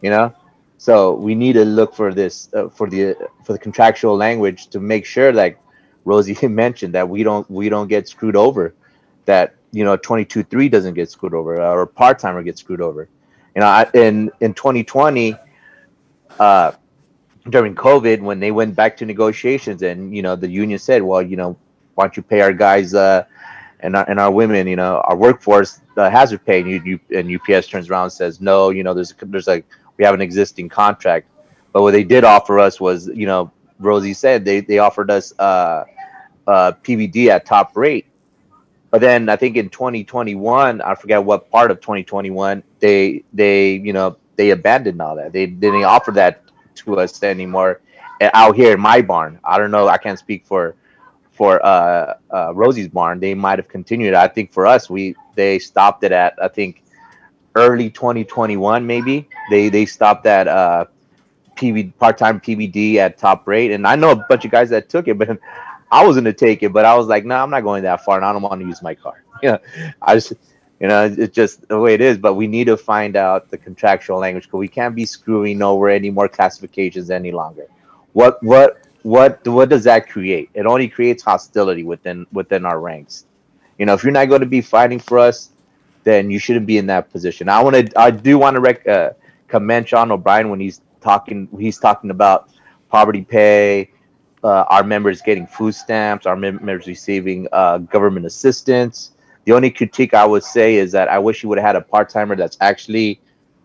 [0.01, 0.33] you know.
[0.77, 4.79] So we need to look for this uh, for the for the contractual language to
[4.79, 5.59] make sure like
[6.05, 8.73] Rosie mentioned that we don't we don't get screwed over,
[9.25, 13.07] that you know 22-3 doesn't get screwed over or a part timer gets screwed over.
[13.55, 15.35] You know, I, in in 2020,
[16.39, 16.71] uh,
[17.49, 21.21] during COVID when they went back to negotiations, and you know the union said, well,
[21.21, 21.57] you know,
[21.95, 23.25] why don't you pay our guys uh,
[23.81, 27.17] and our, and our women, you know, our workforce the hazard pay, and you, you
[27.17, 29.65] and UPS turns around and says, no, you know, there's there's like
[29.97, 31.27] we have an existing contract,
[31.73, 35.33] but what they did offer us was, you know, Rosie said they they offered us
[35.39, 35.85] uh,
[36.47, 38.05] uh, PVD at top rate.
[38.89, 43.93] But then I think in 2021, I forget what part of 2021, they they you
[43.93, 45.33] know they abandoned all that.
[45.33, 46.43] They didn't offer that
[46.75, 47.81] to us anymore
[48.21, 49.39] uh, out here in my barn.
[49.43, 49.87] I don't know.
[49.87, 50.75] I can't speak for
[51.41, 53.19] for uh, uh, Rosie's barn.
[53.19, 54.13] They might have continued.
[54.13, 56.83] I think for us, we they stopped it at I think
[57.55, 59.27] early 2021 maybe.
[59.49, 60.85] They they stopped at uh,
[61.97, 65.07] part time PVD at top rate, and I know a bunch of guys that took
[65.07, 65.39] it, but
[65.91, 68.05] I was gonna take it, but I was like, no, nah, I'm not going that
[68.05, 69.23] far, and I don't want to use my car.
[69.43, 69.57] Know,
[70.03, 70.33] I just,
[70.79, 72.19] you know, it's just the way it is.
[72.19, 75.89] But we need to find out the contractual language because we can't be screwing over
[75.89, 77.65] any more classifications any longer.
[78.13, 80.49] What, what, what, what does that create?
[80.53, 83.25] It only creates hostility within within our ranks.
[83.77, 85.49] You know, if you're not going to be fighting for us,
[86.03, 87.49] then you shouldn't be in that position.
[87.49, 89.11] I want to, I do want to rec- uh,
[89.47, 91.47] commend Sean O'Brien when he's talking.
[91.57, 92.49] He's talking about
[92.89, 93.89] poverty pay
[94.43, 99.11] uh, our members getting food stamps, our members receiving uh, government assistance.
[99.45, 101.81] The only critique I would say is that I wish you would have had a
[101.81, 103.19] part timer that's actually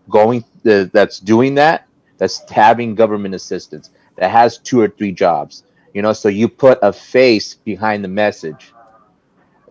[0.09, 5.63] going, uh, that's doing that, that's having government assistance, that has two or three jobs.
[5.93, 8.73] You know, so you put a face behind the message.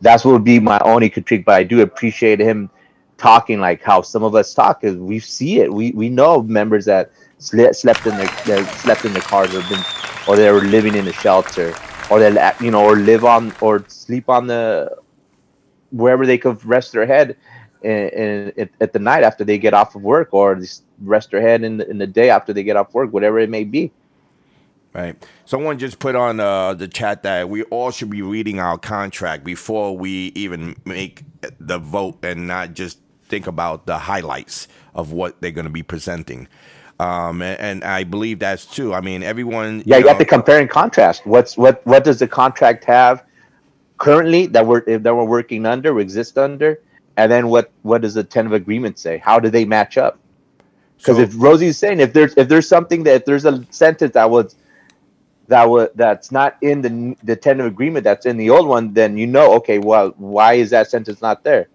[0.01, 1.45] That's what would be my only critique.
[1.45, 2.71] But I do appreciate him
[3.17, 5.73] talking like how some of us talk, because we see it.
[5.73, 9.87] We we know members that slept, in their slept in the cars or been
[10.27, 11.79] or they were living in a shelter
[12.09, 14.97] or they you know or live on or sleep on the
[15.91, 17.37] wherever they could rest their head
[17.83, 20.61] in, at the night after they get off of work or
[21.03, 23.51] rest their head in the, in the day after they get off work whatever it
[23.51, 23.93] may be
[24.97, 25.23] Right.
[25.45, 29.45] Someone just put on uh, the chat that we all should be reading our contract
[29.45, 31.23] before we even make
[31.61, 35.83] the vote and not just think about the highlights of what they're going to be
[35.83, 36.49] presenting.
[36.99, 38.95] Um, and, and I believe that's true.
[38.95, 39.83] I mean, everyone.
[39.85, 43.23] yeah you, know, have to compare and contrast what's what what does the contract have
[43.99, 46.81] currently that we're that we're working under or exist under
[47.19, 50.19] and then what what does the tentative agreement say how do they match up
[50.97, 54.15] because So- if rosie's saying if there's if there's something that if there's a sentence
[54.15, 54.57] that was
[55.49, 59.17] that was that's not in the the tentative agreement that's in the old one then
[59.17, 61.69] you know okay well why is that sentence not there?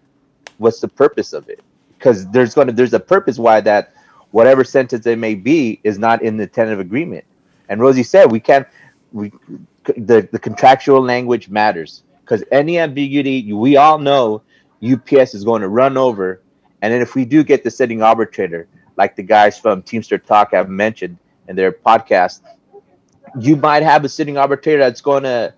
[0.57, 1.61] What's the purpose of it?
[1.97, 3.93] Because there's to there's a purpose why that
[4.31, 7.25] whatever sentence it may be is not in the tentative agreement.
[7.69, 8.67] And rosie said we can't
[9.11, 9.31] we
[9.85, 12.03] the, the contractual language matters.
[12.21, 14.41] Because any ambiguity we all know
[14.83, 16.41] ups is going to run over.
[16.81, 20.51] And then if we do get the sitting arbitrator like the guys from teamster talk
[20.51, 22.41] have mentioned in their podcast
[23.39, 25.53] you might have a sitting arbitrator that's going to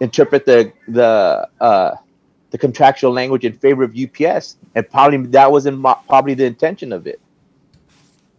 [0.00, 1.94] interpret the the uh,
[2.50, 7.06] the contractual language in favor of UPS, and probably that wasn't probably the intention of
[7.06, 7.20] it.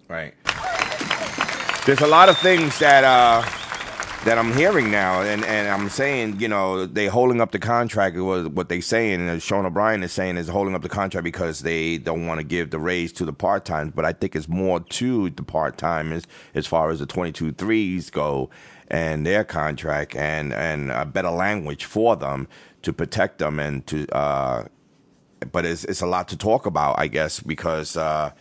[0.08, 0.34] Right.
[1.86, 3.42] There's a lot of things that uh
[4.28, 8.18] that I'm hearing now, and, and I'm saying, you know, they holding up the contract.
[8.18, 11.62] Was what they saying, and Sean O'Brien is saying is holding up the contract because
[11.62, 13.94] they don't want to give the raise to the part times.
[13.96, 18.10] But I think it's more to the part timers as far as the 22 threes
[18.10, 18.50] go
[18.90, 22.50] and their contract, and and a better language for them
[22.82, 24.13] to protect them and to.
[24.13, 24.66] uh
[25.54, 27.96] But it's it's a lot to talk about, I guess, because.
[27.96, 28.32] uh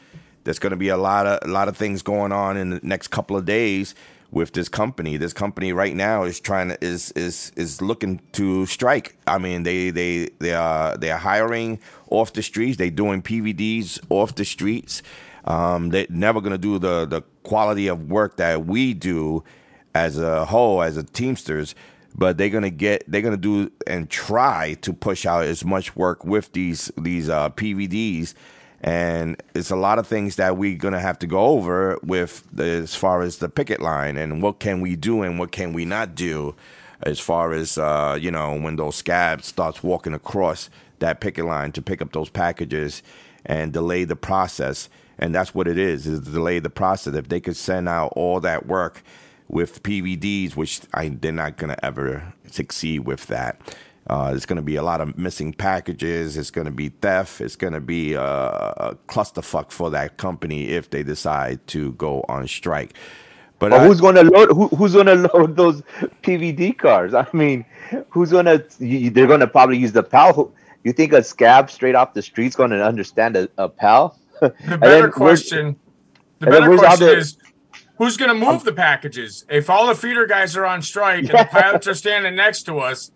[0.43, 2.81] there's going to be a lot of a lot of things going on in the
[2.85, 3.97] next couple of days
[4.37, 5.17] with this company.
[5.17, 9.17] This company right now is trying to is is is looking to strike.
[9.27, 12.77] I mean, they they they are they're hiring off the streets.
[12.77, 15.03] They're doing PVDs off the streets.
[15.47, 19.43] Um, they're never to do the the quality of work that we do
[19.95, 21.75] as a whole as a Teamsters.
[22.15, 26.27] But they're gonna get they're gonna do and try to push out as much work
[26.27, 28.35] with these these uh, PVDs
[28.87, 32.65] and it's a lot of things that we're gonna have to go over with the,
[32.65, 35.85] as far as the picket line and what can we do and what can we
[35.85, 36.55] not do
[37.03, 40.71] as far as uh, you know when those scabs starts walking across
[41.01, 43.03] that picket line to pick up those packages
[43.45, 44.89] and delay the process.
[45.19, 47.15] And that's what it is is delay the process.
[47.15, 49.03] If they could send out all that work
[49.49, 53.61] with PVDs which I, they're not gonna ever succeed with that
[54.09, 56.37] uh, there's going to be a lot of missing packages.
[56.37, 57.41] It's going to be theft.
[57.41, 62.25] It's going to be a, a clusterfuck for that company if they decide to go
[62.29, 62.95] on strike.
[63.59, 64.51] But But I- who's going to load?
[64.51, 65.83] Who, who's going to load those
[66.23, 67.15] PVD cars?
[67.15, 67.65] I mean,
[68.11, 68.65] who's going to?
[68.79, 70.53] They're going to probably use the PAL.
[70.85, 74.19] You think a scab straight off the street's going to understand a, a PAL?
[74.41, 75.77] The better then question,
[76.41, 77.39] the better question the- is,
[77.97, 81.29] who's going to move the packages if all the feeder guys are on strike and
[81.31, 83.11] the pilots are standing next to us?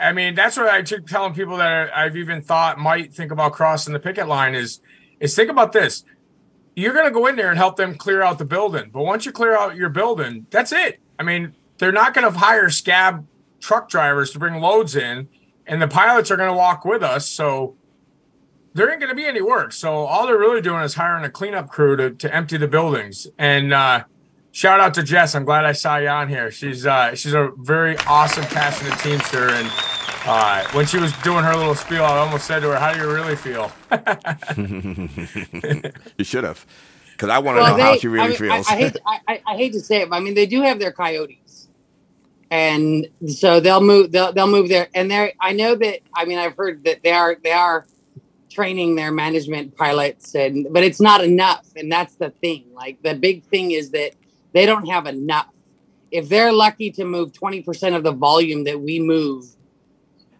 [0.00, 3.52] I mean, that's what I keep telling people that I've even thought might think about
[3.52, 4.80] crossing the picket line is
[5.20, 6.04] is think about this.
[6.74, 9.24] You're going to go in there and help them clear out the building, but once
[9.24, 11.00] you clear out your building, that's it.
[11.18, 13.26] I mean, they're not going to hire scab
[13.60, 15.28] truck drivers to bring loads in,
[15.66, 17.28] and the pilots are going to walk with us.
[17.28, 17.76] So
[18.74, 19.72] there ain't going to be any work.
[19.72, 23.26] So all they're really doing is hiring a cleanup crew to, to empty the buildings.
[23.38, 24.04] And uh,
[24.56, 25.34] shout out to Jess.
[25.34, 26.50] I'm glad I saw you on here.
[26.50, 29.50] She's uh, she's a very awesome, passionate teamster.
[29.50, 29.70] And
[30.24, 33.00] uh, when she was doing her little spiel, I almost said to her, "How do
[33.00, 33.70] you really feel?"
[36.16, 36.64] you should have,
[37.12, 38.66] because I want to know how she really I mean, feels.
[38.68, 40.46] I, I hate to, I, I- I hate to say it, but I mean they
[40.46, 41.68] do have their coyotes,
[42.50, 44.10] and so they'll move.
[44.10, 45.32] They'll they'll move there, and they're.
[45.38, 46.00] I know that.
[46.14, 47.86] I mean, I've heard that they are they are
[48.50, 52.64] training their management pilots, and but it's not enough, and that's the thing.
[52.72, 54.14] Like the big thing is that
[54.56, 55.54] they don't have enough.
[56.10, 59.44] If they're lucky to move twenty percent of the volume that we move,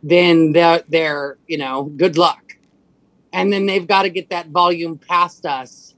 [0.02, 2.56] then they're they're you know good luck,
[3.34, 5.94] and then they've got to get that volume past us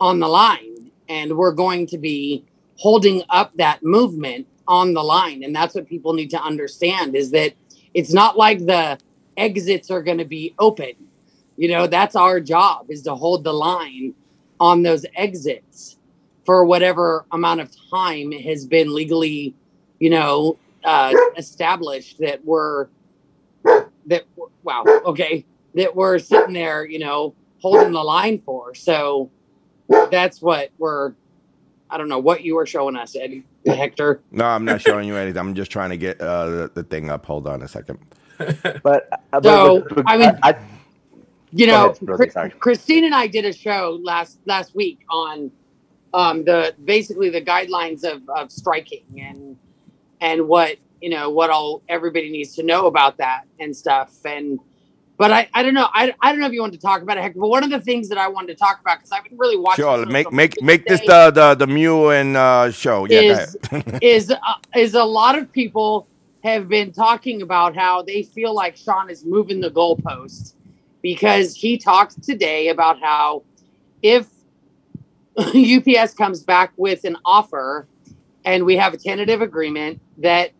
[0.00, 0.92] on the line.
[1.08, 2.44] And we're going to be
[2.76, 5.42] holding up that movement on the line.
[5.42, 7.54] And that's what people need to understand is that
[7.92, 9.00] it's not like the
[9.36, 10.92] exits are going to be open.
[11.56, 14.14] You know that's our job is to hold the line
[14.60, 15.97] on those exits
[16.48, 19.54] for whatever amount of time has been legally
[19.98, 22.86] you know uh, established that we're
[24.06, 24.24] that
[24.62, 29.30] wow okay that we're sitting there you know holding the line for so
[30.10, 31.12] that's what we're
[31.90, 34.20] I don't know what you were showing us, Eddie Hector.
[34.30, 35.38] no, I'm not showing you anything.
[35.40, 37.24] I'm just trying to get uh, the, the thing up.
[37.24, 37.98] Hold on a second.
[38.82, 40.54] But, uh, So, but- but I mean, I,
[41.50, 45.50] You know, ahead, Chris- Christine and I did a show last last week on
[46.14, 49.56] um, the basically the guidelines of, of striking and
[50.20, 54.14] and what you know what all everybody needs to know about that and stuff.
[54.24, 54.58] And
[55.16, 55.88] but I, I don't know.
[55.92, 57.70] I, I don't know if you want to talk about it Hector but one of
[57.70, 60.30] the things that I wanted to talk about because I've been really watching Sure, make
[60.32, 63.04] make make this the the the Mew and uh, show.
[63.04, 63.56] Yeah, is
[64.02, 64.36] is uh,
[64.76, 66.08] is a lot of people
[66.44, 70.54] have been talking about how they feel like Sean is moving the goalposts
[71.02, 73.42] because he talked today about how
[74.02, 74.26] if
[75.54, 77.86] UPS comes back with an offer
[78.44, 80.50] and we have a tentative agreement that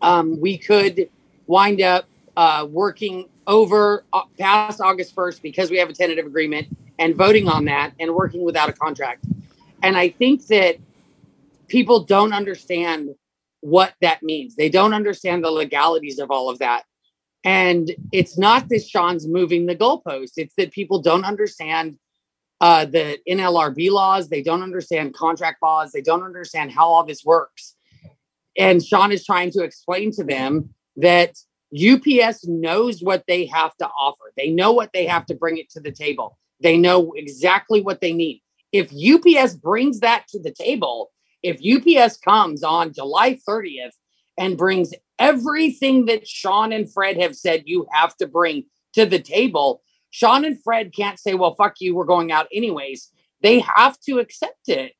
[0.00, 1.10] um, we could
[1.46, 6.66] wind up uh, working over uh, past August 1st because we have a tentative agreement
[6.98, 9.26] and voting on that and working without a contract.
[9.82, 10.76] And I think that
[11.68, 13.10] people don't understand
[13.60, 14.56] what that means.
[14.56, 16.84] They don't understand the legalities of all of that.
[17.44, 21.98] And it's not that Sean's moving the goalpost, it's that people don't understand
[22.60, 27.24] uh, the NLRB laws, they don't understand contract laws, they don't understand how all this
[27.24, 27.76] works.
[28.56, 31.36] And Sean is trying to explain to them that
[31.74, 34.32] UPS knows what they have to offer.
[34.36, 36.38] They know what they have to bring it to the table.
[36.60, 38.42] They know exactly what they need.
[38.72, 41.10] If UPS brings that to the table,
[41.42, 43.92] if UPS comes on July 30th
[44.38, 48.64] and brings everything that Sean and Fred have said you have to bring
[48.94, 49.82] to the table,
[50.14, 53.10] Sean and Fred can't say, well, fuck you, we're going out anyways.
[53.42, 54.94] They have to accept it.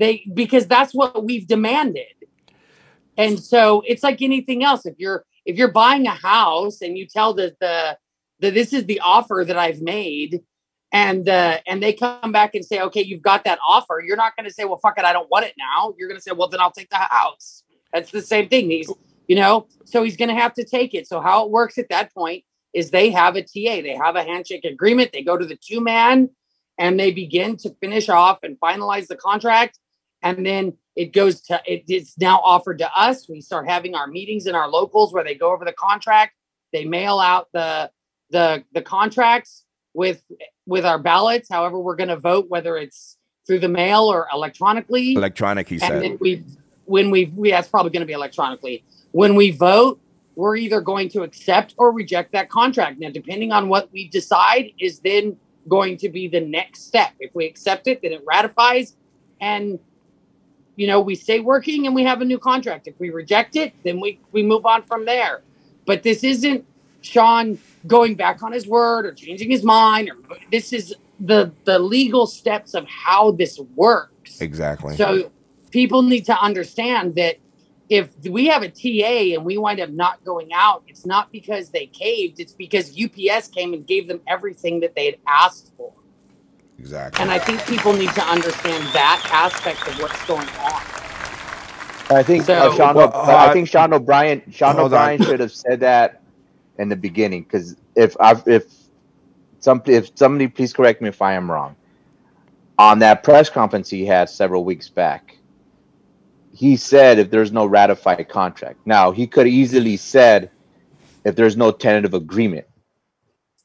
[0.00, 2.12] They because that's what we've demanded.
[3.16, 4.84] And so it's like anything else.
[4.84, 7.98] If you're if you're buying a house and you tell the the,
[8.40, 10.42] the this is the offer that I've made,
[10.90, 14.34] and uh, and they come back and say, okay, you've got that offer, you're not
[14.34, 15.94] going to say, well, fuck it, I don't want it now.
[15.96, 17.62] You're going to say, well, then I'll take the house.
[17.92, 18.70] That's the same thing.
[18.70, 18.92] He's
[19.28, 21.06] you know, so he's going to have to take it.
[21.06, 22.42] So how it works at that point
[22.74, 25.80] is they have a TA, they have a handshake agreement, they go to the two
[25.80, 26.30] man,
[26.78, 29.78] and they begin to finish off and finalize the contract.
[30.22, 33.28] And then it goes to it, it's now offered to us.
[33.28, 36.34] We start having our meetings in our locals where they go over the contract.
[36.72, 37.90] They mail out the
[38.30, 40.22] the the contracts with
[40.66, 45.14] with our ballots however we're going to vote whether it's through the mail or electronically.
[45.14, 46.02] Electronic, he and said.
[46.02, 46.44] then we
[46.84, 48.84] when we we that's probably going to be electronically.
[49.12, 50.00] When we vote
[50.36, 53.00] we're either going to accept or reject that contract.
[53.00, 55.36] Now depending on what we decide is then
[55.68, 57.12] going to be the next step.
[57.18, 58.94] If we accept it then it ratifies
[59.40, 59.80] and
[60.76, 62.86] you know we stay working and we have a new contract.
[62.86, 65.42] If we reject it then we we move on from there.
[65.86, 66.64] But this isn't
[67.00, 71.78] sean going back on his word or changing his mind or this is the the
[71.78, 74.40] legal steps of how this works.
[74.40, 74.96] Exactly.
[74.96, 75.30] so
[75.70, 77.36] people need to understand that
[77.88, 81.70] if we have a TA and we wind up not going out, it's not because
[81.70, 85.92] they caved, it's because UPS came and gave them everything that they had asked for.
[86.78, 87.22] Exactly.
[87.22, 90.82] And I think people need to understand that aspect of what's going on.
[92.08, 92.94] I think So- uh, Sean.
[92.94, 94.42] Well, uh, I think Sean O'Brien.
[94.50, 95.00] Sean hold on.
[95.00, 96.22] O'Brien should have said that
[96.78, 97.42] in the beginning.
[97.42, 98.64] Because if I if
[99.60, 101.76] some if somebody please correct me if I am wrong.
[102.78, 105.35] On that press conference he had several weeks back,
[106.56, 108.80] he said if there's no ratified contract.
[108.86, 110.50] Now he could easily said
[111.24, 112.66] if there's no tentative agreement.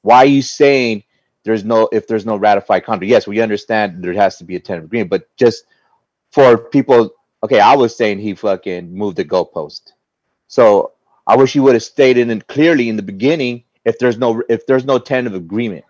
[0.02, 1.04] Why are you saying
[1.44, 3.10] there's no if there's no ratified contract?
[3.10, 5.66] Yes, we understand there has to be a tentative agreement, but just
[6.32, 9.94] for people okay, I was saying he fucking moved the goalpost.
[10.48, 10.94] So
[11.26, 14.66] I wish he would have stated it clearly in the beginning if there's no if
[14.68, 15.86] there's no tentative agreement,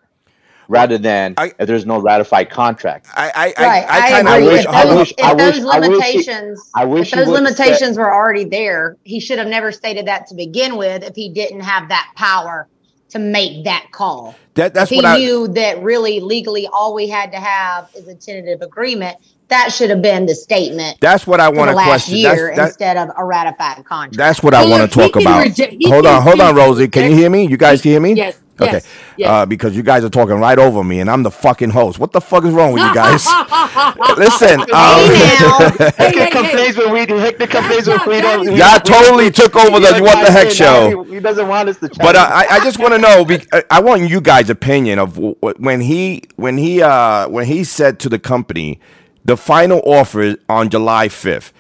[0.72, 3.08] rather than I- if there's no ratified contract.
[3.14, 4.48] I I I, Right, I I, kind of agree.
[4.48, 7.12] wish- if I those, wish- if I those wish- I wish he- limitations, I wish
[7.12, 11.04] those would've limitations were already there, he should have never stated that to begin with.
[11.04, 12.68] If he didn't have that power
[13.10, 16.94] to make that call, that that's if he what I knew that really legally all
[16.94, 19.18] we had to have is a tentative agreement,
[19.52, 22.18] that should have been the statement that's what I want to last question.
[22.18, 24.18] year That's, that, instead of a ratified contract.
[24.18, 25.46] that's what I want to talk about.
[25.46, 26.88] reject- hold on, hold on, Rosie.
[26.90, 27.48] Can you hear me?
[27.48, 28.14] You guys can hear me?
[28.14, 28.40] Yes.
[28.62, 28.74] Okay.
[28.74, 28.88] Yes.
[29.18, 29.30] yes.
[29.30, 32.00] Uh, because you guys are talking right over me, and I'm the fucking host.
[32.00, 33.26] What the fuck is wrong with you guys?
[34.18, 35.58] Listen, um, Hey now,
[35.98, 36.30] Hey, hey, hey.
[36.30, 37.18] complains when we do.
[37.18, 38.56] Hector complains when we don't.
[38.56, 41.04] Y'all totally took over the he What the Heck show.
[41.06, 41.90] He, he doesn't want us to.
[41.98, 42.28] But uh.
[42.32, 43.26] I, I just want to know.
[43.26, 47.28] be- I- I want you guys' opinion of w- w- when he when he uh
[47.30, 48.80] when he said to the company,
[49.26, 51.54] the final offer on July fifth.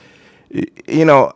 [0.88, 1.34] You know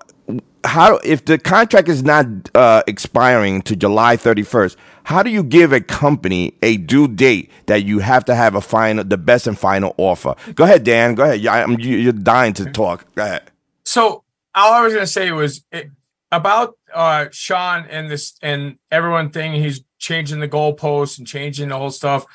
[0.64, 4.78] how if the contract is not uh, expiring to July thirty first.
[5.04, 8.62] How do you give a company a due date that you have to have a
[8.62, 10.34] final, the best and final offer?
[10.56, 11.14] Go ahead, Dan.
[11.14, 11.46] Go ahead.
[11.46, 13.06] I'm, you- you're dying to talk.
[13.14, 13.44] Go ahead.
[13.84, 14.24] So
[14.56, 15.92] all I was gonna say was it,
[16.32, 19.54] about uh Sean and this and everyone thing.
[19.54, 22.26] He's changing the goalposts and changing the whole stuff.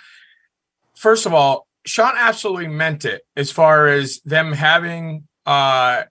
[0.94, 6.04] First of all, Sean absolutely meant it as far as them having uh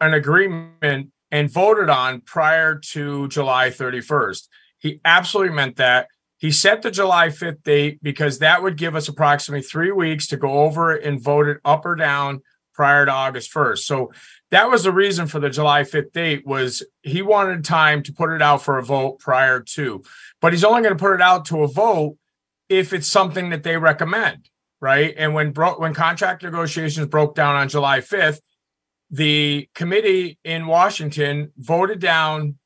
[0.00, 4.48] an agreement and voted on prior to July 31st.
[4.78, 6.08] He absolutely meant that.
[6.38, 10.36] He set the July 5th date because that would give us approximately three weeks to
[10.36, 12.42] go over it and vote it up or down
[12.74, 13.78] prior to August 1st.
[13.78, 14.12] So
[14.50, 18.30] that was the reason for the July 5th date was he wanted time to put
[18.30, 20.02] it out for a vote prior to.
[20.40, 22.16] But he's only going to put it out to a vote
[22.68, 24.50] if it's something that they recommend,
[24.84, 25.14] right?
[25.16, 28.40] And when bro- when contract negotiations broke down on July 5th,
[29.10, 32.58] the committee in Washington voted down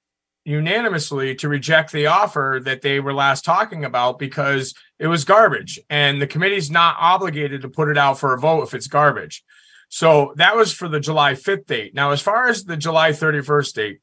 [0.44, 5.78] unanimously to reject the offer that they were last talking about because it was garbage
[5.88, 9.44] and the committee's not obligated to put it out for a vote if it's garbage.
[9.88, 11.94] So that was for the July 5th date.
[11.94, 14.00] Now, as far as the July 31st date,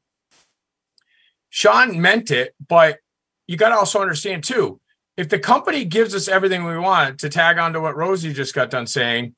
[1.50, 2.98] Sean meant it, but
[3.46, 4.80] you got to also understand too,
[5.16, 8.54] if the company gives us everything we want to tag on to what Rosie just
[8.54, 9.34] got done saying,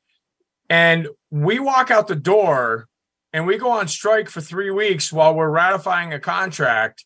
[0.69, 2.89] and we walk out the door
[3.33, 7.05] and we go on strike for three weeks while we're ratifying a contract,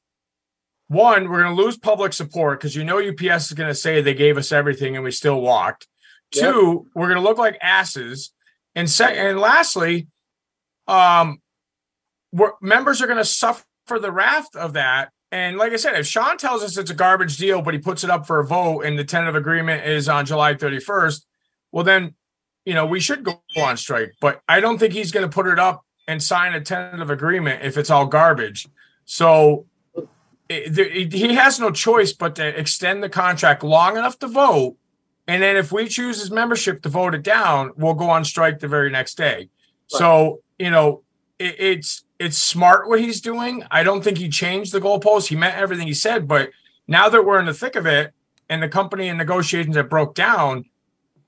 [0.89, 4.01] one, we're going to lose public support because you know UPS is going to say
[4.01, 5.87] they gave us everything and we still walked.
[6.35, 6.45] Yep.
[6.45, 8.33] Two, we're going to look like asses.
[8.75, 10.09] And second, and lastly,
[10.89, 11.41] um,
[12.33, 15.11] we're, members are going to suffer the wrath of that.
[15.33, 18.05] And like I said, if Sean tells us it's a garbage deal, but he puts
[18.05, 21.25] it up for a vote and the tentative agreement is on July 31st,
[21.73, 22.15] well, then,
[22.67, 24.13] you know, we should go on strike.
[24.21, 27.65] But I don't think he's going to put it up and sign a tentative agreement
[27.65, 28.69] if it's all garbage.
[29.07, 29.65] So
[30.51, 34.77] it, there- he has no choice but to extend the contract long enough to vote.
[35.27, 38.59] And then if we choose his membership to vote it down, we'll go on strike
[38.59, 39.49] the very next day.
[39.87, 41.03] So, you know,
[41.39, 43.65] it, it's it's smart what he's doing.
[43.71, 45.27] I don't think he changed the goalpost.
[45.27, 46.51] He meant everything he said, but
[46.87, 48.13] now that we're in the thick of it
[48.49, 50.67] and the company and negotiations that broke down,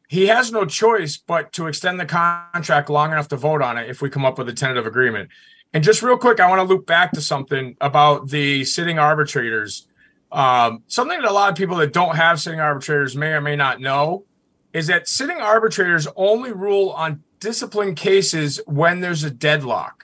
[0.09, 3.91] he has no choice but to extend the contract long enough to vote on it
[3.91, 5.31] if we come up with a tentative agreement.
[5.73, 9.89] And just real quick, I want to loop back to something about the sitting arbitrators.
[10.31, 13.57] Um, something that a lot of people that don't have sitting arbitrators may or may
[13.57, 14.25] not know
[14.73, 20.04] is that sitting arbitrators only rule on discipline cases when there's a deadlock.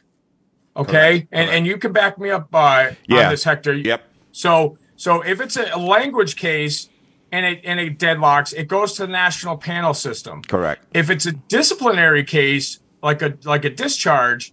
[0.81, 3.25] Okay, and and you can back me up uh, Yeah.
[3.25, 3.75] on this, Hector.
[3.75, 4.03] Yep.
[4.33, 6.89] So so if it's a language case
[7.33, 10.43] and it and it deadlocks, it goes to the national panel system.
[10.43, 10.85] Correct.
[10.95, 14.53] If it's a disciplinary case, like a like a discharge,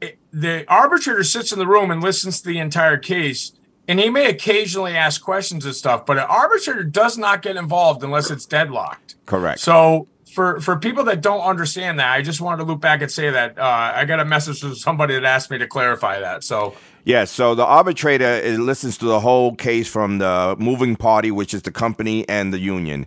[0.00, 3.52] it, the arbitrator sits in the room and listens to the entire case,
[3.88, 8.04] and he may occasionally ask questions and stuff, but an arbitrator does not get involved
[8.04, 9.16] unless it's deadlocked.
[9.26, 9.58] Correct.
[9.60, 13.10] So for for people that don't understand that, I just wanted to loop back and
[13.10, 16.42] say that uh, I got a message from somebody that asked me to clarify that.
[16.44, 16.74] So
[17.04, 21.54] Yeah, so the arbitrator is, listens to the whole case from the moving party, which
[21.54, 23.06] is the company and the union.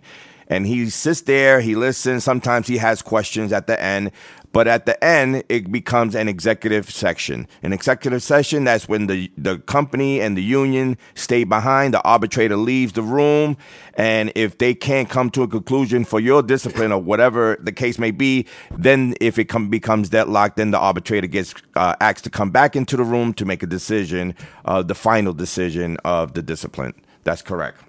[0.50, 2.24] and he sits there, he listens.
[2.24, 4.10] Sometimes he has questions at the end,
[4.52, 7.46] but at the end, it becomes an executive section.
[7.62, 11.94] An executive session, that's when the, the company and the union stay behind.
[11.94, 13.56] The arbitrator leaves the room.
[13.94, 17.98] And if they can't come to a conclusion for your discipline or whatever the case
[17.98, 18.46] may be,
[18.76, 22.74] then if it come, becomes deadlocked, then the arbitrator gets uh, asked to come back
[22.74, 24.34] into the room to make a decision,
[24.64, 26.94] uh, the final decision of the discipline.
[27.24, 27.80] That's correct.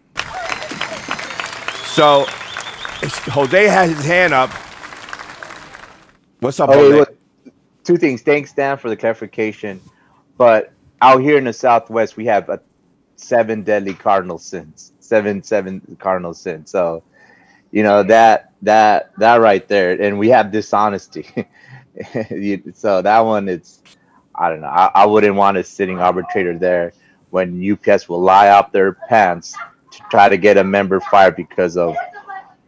[1.85, 2.25] So
[3.31, 4.51] Jose has his hand up.
[6.39, 7.17] What's up, Okay, look,
[7.83, 8.21] two things.
[8.21, 9.81] Thanks, Dan, for the clarification.
[10.37, 10.71] But
[11.01, 12.57] out here in the Southwest, we have uh,
[13.17, 16.71] seven deadly cardinal sins, seven seven cardinal sins.
[16.71, 17.03] So,
[17.71, 21.27] you know that that that right there, and we have dishonesty.
[22.75, 23.83] So that one, it's
[24.33, 24.67] I don't know.
[24.67, 26.93] I, I wouldn't want a sitting arbitrator there
[27.29, 29.53] when UPS will lie up their pants
[29.91, 31.95] to try to get a member fired because of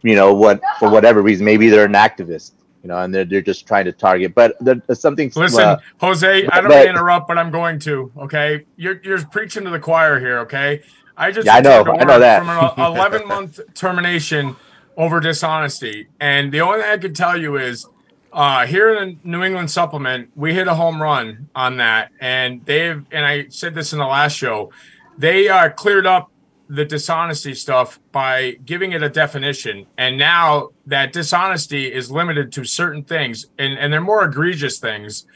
[0.02, 1.46] you know what for whatever reason.
[1.46, 2.52] Maybe they're an activist,
[2.82, 4.34] you know, and they're they're just trying to target.
[4.34, 5.30] But there's something.
[5.36, 8.10] Listen, uh, Jose, I don't but- to interrupt, but I'm going to.
[8.18, 10.38] Okay, you're you're preaching to the choir here.
[10.40, 10.82] Okay,
[11.16, 12.38] I just Yeah, I know, I know that.
[12.40, 14.56] from an 11 month termination
[14.96, 17.86] over dishonesty, and the only thing I can tell you is.
[18.34, 22.64] Uh, here in the New England supplement, we hit a home run on that, and
[22.64, 24.72] they've and I said this in the last show,
[25.18, 26.31] they uh, cleared up
[26.72, 32.64] the dishonesty stuff by giving it a definition, and now that dishonesty is limited to
[32.64, 35.26] certain things, and and they're more egregious things.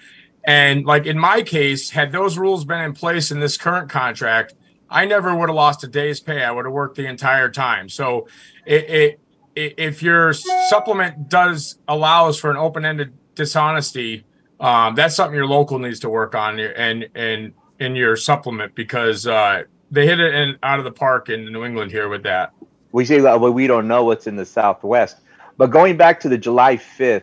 [0.44, 4.54] And like in my case, had those rules been in place in this current contract,
[4.88, 6.42] I never would have lost a day's pay.
[6.42, 7.90] I would have worked the entire time.
[7.90, 8.28] So
[8.64, 9.20] it,
[9.54, 14.24] it, if your supplement does allows for an open-ended dishonesty,
[14.58, 19.26] um, that's something your local needs to work on and and in your supplement because
[19.26, 22.52] uh, they hit it in, out of the park in New England here with that.
[22.92, 25.18] we say that well, we don't know what's in the Southwest.
[25.56, 27.22] But going back to the July 5th,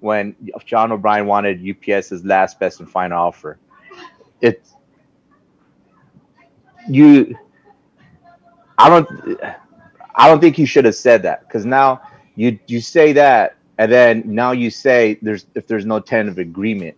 [0.00, 3.58] when John O'Brien wanted UPS's last, best, and final offer,
[4.40, 4.74] it's
[6.88, 7.34] you.
[8.76, 9.40] I don't.
[10.14, 12.02] I don't think you should have said that because now
[12.36, 16.96] you you say that, and then now you say there's if there's no tentative agreement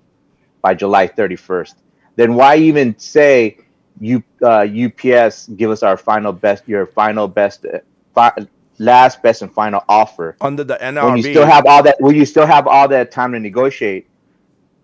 [0.61, 1.75] by July 31st,
[2.17, 3.59] then why even say
[4.01, 7.79] you uh, UPS give us our final best, your final best, uh,
[8.15, 8.47] fi-
[8.79, 11.05] last best and final offer Under the NRB.
[11.05, 14.09] when you still have all that, when you still have all that time to negotiate.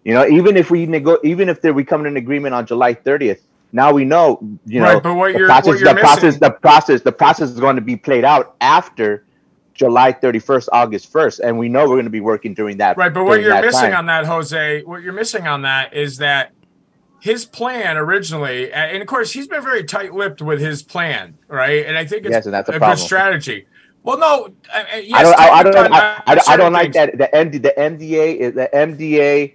[0.05, 2.67] You know, even if we nego, even if there we come to an agreement on
[2.67, 3.41] July 30th,
[3.73, 7.01] now we know, you know, Right, but what the process, what the process, the process,
[7.03, 9.25] the process is going to be played out after
[9.75, 12.97] July 31st, August 1st, and we know we're going to be working during that.
[12.97, 13.95] Right, but what you're missing time.
[13.95, 16.53] on that, Jose, what you're missing on that is that
[17.23, 21.87] his plan originally, and of course, he's been very tight-lipped with his plan, right?
[21.87, 23.65] And I think it's Yes, and that's a a, good strategy.
[24.03, 27.13] Well, no, uh, yes, I don't, I, I don't, I, I, I don't like things.
[27.17, 27.19] that.
[27.19, 29.55] The MD, the NDA is the NDA.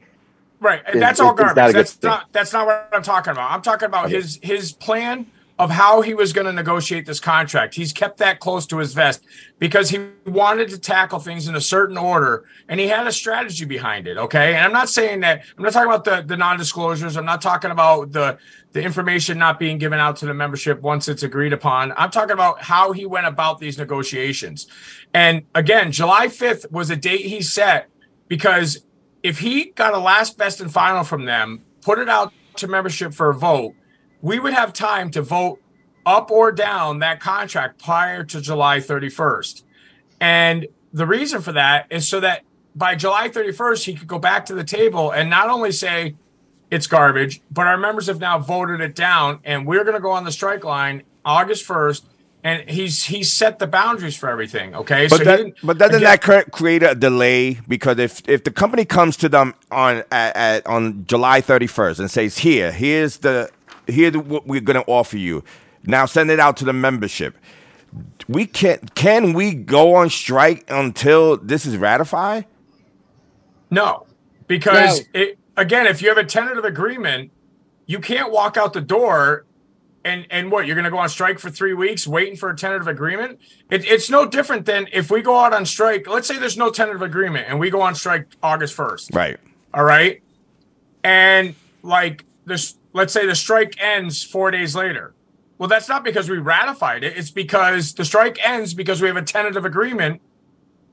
[0.62, 1.74] Right, and is- that's all is- is not garbage.
[1.74, 3.52] good That's not that's not what I'm talking about.
[3.52, 4.16] I'm talking about Okay.
[4.16, 5.30] his his plan
[5.60, 7.74] of how he was going to negotiate this contract.
[7.74, 9.26] He's kept that close to his vest
[9.58, 13.66] because he wanted to tackle things in a certain order and he had a strategy
[13.66, 14.54] behind it, okay?
[14.54, 17.18] And I'm not saying that I'm not talking about the the non-disclosures.
[17.18, 18.38] I'm not talking about the
[18.74, 21.92] the information not being given out to the membership once it's agreed upon.
[21.98, 24.68] I'm talking about how he went about these negotiations.
[25.14, 27.90] And again, July 5th was a date he set
[28.28, 28.84] because
[29.24, 33.14] if he got a last best and final from them, put it out to membership
[33.14, 33.74] for a vote,
[34.22, 35.60] we would have time to vote
[36.06, 39.64] up or down that contract prior to July 31st.
[40.20, 42.44] And the reason for that is so that
[42.76, 46.16] by July 31st, he could go back to the table and not only say
[46.72, 50.12] it's garbage, but our members have now voted it down, and we're going to go
[50.12, 52.04] on the strike line August 1st.
[52.44, 54.74] And he's he's set the boundaries for everything.
[54.76, 57.60] Okay, But he that, but doesn't again- that cre- create a delay?
[57.68, 62.00] Because if if the company comes to them on at, at on July thirty first
[62.00, 63.50] and says, "Here, here's the
[63.88, 65.44] here's what we're going to offer you,"
[65.86, 67.38] now send it out to the membership.
[68.28, 72.46] We can can we go on strike until this is ratified?
[73.72, 74.06] No,
[74.48, 75.22] because No.
[75.22, 77.32] it again, if you have a tentative agreement,
[77.86, 79.46] you can't walk out the door
[80.06, 82.56] and and what you're going to go on strike for three weeks waiting for a
[82.56, 83.40] tentative agreement.
[83.70, 86.08] It, it's no different than if we go out on strike.
[86.08, 89.14] Let's say there's no tentative agreement and we go on strike August first.
[89.14, 89.38] Right.
[89.74, 90.22] All right,
[91.04, 95.14] and like this, let's say the strike ends four days later.
[95.58, 97.18] Well, that's not because we ratified it.
[97.18, 100.22] It's because the strike ends because we have a tentative agreement,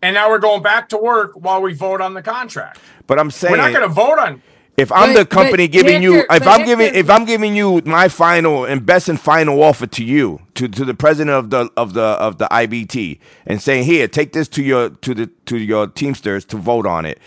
[0.00, 2.78] and now we're going back to work while we vote on the contract.
[3.06, 4.42] But I'm saying We're not going to vote on.
[4.76, 7.54] If I'm But- the company but giving you, if I'm giving, Hector- if I'm giving
[7.54, 11.50] you my final and best and final offer to you, to to the president of
[11.50, 15.26] the of the of the IBT, and saying, here, take this to your to the
[15.46, 17.20] to your Teamsters to vote on it,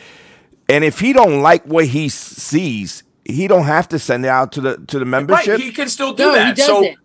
[0.68, 4.52] and if he don't like what he sees, he don't have to send it out
[4.54, 5.48] to the to the membership.
[5.48, 6.58] Right, he can still do No, he that.
[6.58, 6.98] So doesn't.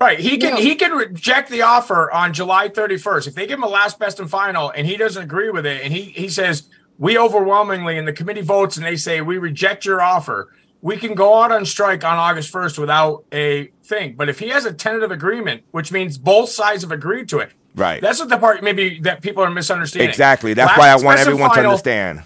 [0.00, 0.60] right, he can No.
[0.60, 3.26] he can reject the offer on July 31st.
[3.28, 5.82] If they give him a last best and final and he doesn't agree with it
[5.82, 6.64] and he he says
[6.98, 10.48] we overwhelmingly and the committee votes and they say we reject your offer,
[10.80, 14.14] we can go out on strike on August 1st without a thing.
[14.16, 17.50] But if he has a tentative agreement, which means both sides have agreed to it.
[17.74, 18.00] Right.
[18.00, 20.08] That's what the part maybe that people are misunderstanding.
[20.08, 20.54] exactly.
[20.54, 22.22] That's Last why I want best and everyone to understand.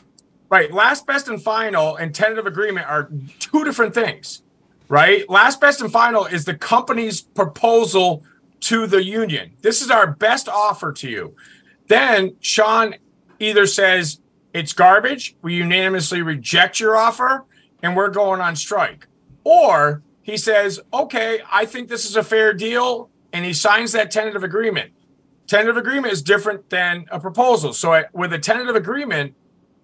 [0.51, 0.73] Right.
[0.73, 4.43] Last best and final and tentative agreement are two different things.
[4.89, 5.29] Right.
[5.29, 8.25] Last best and final is the company's proposal
[8.61, 9.53] to the union.
[9.61, 11.35] This is our best offer to you.
[11.89, 12.95] Then Sean
[13.39, 14.21] either says
[14.55, 17.45] it's garbage, we unanimously reject your offer,
[17.83, 19.07] and we're going on strike.
[19.45, 24.11] Or he says, okay, I think this is a fair deal, and he signs that
[24.11, 24.93] tentative agreement.
[25.47, 27.73] Tentative agreement is different than a proposal.
[27.73, 29.35] So with a tentative agreement,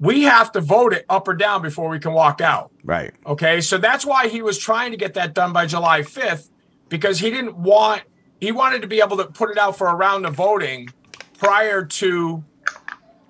[0.01, 2.71] we have to vote it up or down before we can walk out.
[2.83, 3.13] Right.
[3.27, 3.61] Okay.
[3.61, 6.51] So that's why he was trying to get that done by July 5th
[6.89, 8.03] because he didn't want,
[8.41, 10.91] he wanted to be able to put it out for a round of voting
[11.39, 12.45] prior to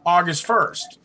[0.05, 0.99] August 1st.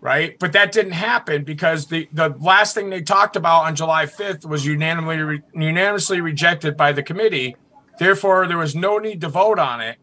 [0.00, 0.38] Right.
[0.38, 4.44] But that didn't happen because the, the last thing they talked about on July 5th
[4.44, 7.56] was unanimously, unanimously rejected by the committee.
[7.98, 9.96] Therefore, there was no need to vote on it.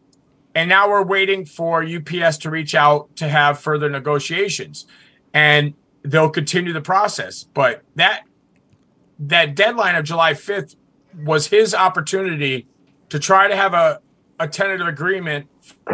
[0.54, 4.86] And now we're waiting for UPS to reach out to have further negotiations.
[5.32, 7.42] And they'll continue the process.
[7.44, 8.22] But that
[9.18, 10.76] that deadline of July 5th
[11.24, 12.66] was his opportunity
[13.08, 14.00] to try to have a,
[14.40, 15.46] a tentative agreement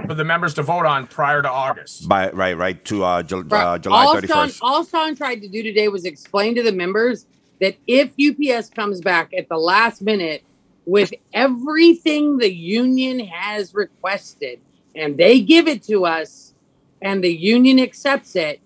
[0.07, 2.09] for the members to vote on prior to August.
[2.09, 3.63] By right, right to uh, Ju- Right.
[3.65, 6.73] uh, July all thirty Sean, all Sean tried to do today was explain to the
[6.73, 7.27] members
[7.61, 10.43] that if UPS comes back at the last minute
[10.91, 14.59] with everything the union has requested
[14.97, 16.53] and they give it to us
[17.01, 18.61] and the union accepts it,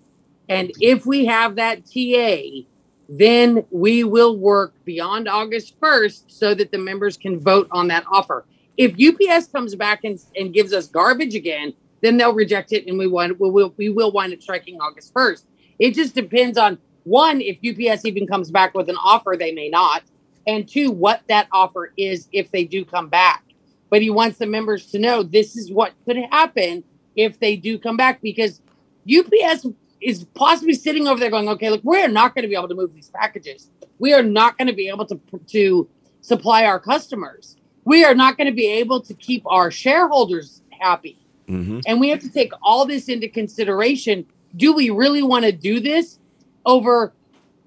[0.48, 2.64] and if we have that TA,
[3.10, 8.04] then we will work beyond August 1st so that the members can vote on that
[8.10, 8.46] offer.
[8.78, 12.98] If UPS comes back and, and gives us garbage again, then they'll reject it and
[12.98, 15.44] we want we will we will wind up striking August 1st.
[15.78, 19.68] It just depends on one, if UPS even comes back with an offer, they may
[19.68, 20.04] not,
[20.46, 23.44] and two, what that offer is if they do come back.
[23.90, 26.84] But he wants the members to know this is what could happen
[27.16, 28.60] if they do come back because
[29.08, 29.66] UPS
[30.00, 32.74] is possibly sitting over there going, okay, look, we're not going to be able to
[32.74, 33.70] move these packages.
[33.98, 35.88] We are not going to be able to to
[36.20, 37.56] supply our customers.
[37.84, 41.18] We are not going to be able to keep our shareholders happy.
[41.48, 41.80] Mm-hmm.
[41.86, 44.26] And we have to take all this into consideration.
[44.56, 46.18] Do we really want to do this
[46.64, 47.12] over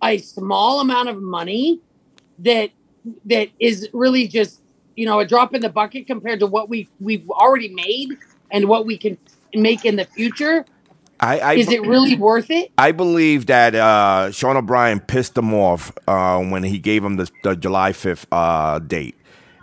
[0.03, 1.81] a small amount of money
[2.39, 2.71] that
[3.25, 4.61] that is really just
[4.95, 8.17] you know a drop in the bucket compared to what we we've already made
[8.51, 9.17] and what we can
[9.53, 10.65] make in the future?
[11.19, 12.71] I, I is it really worth it?
[12.77, 17.29] I believe that uh, Sean O'Brien pissed him off uh, when he gave him the,
[17.43, 19.15] the July 5th uh, date.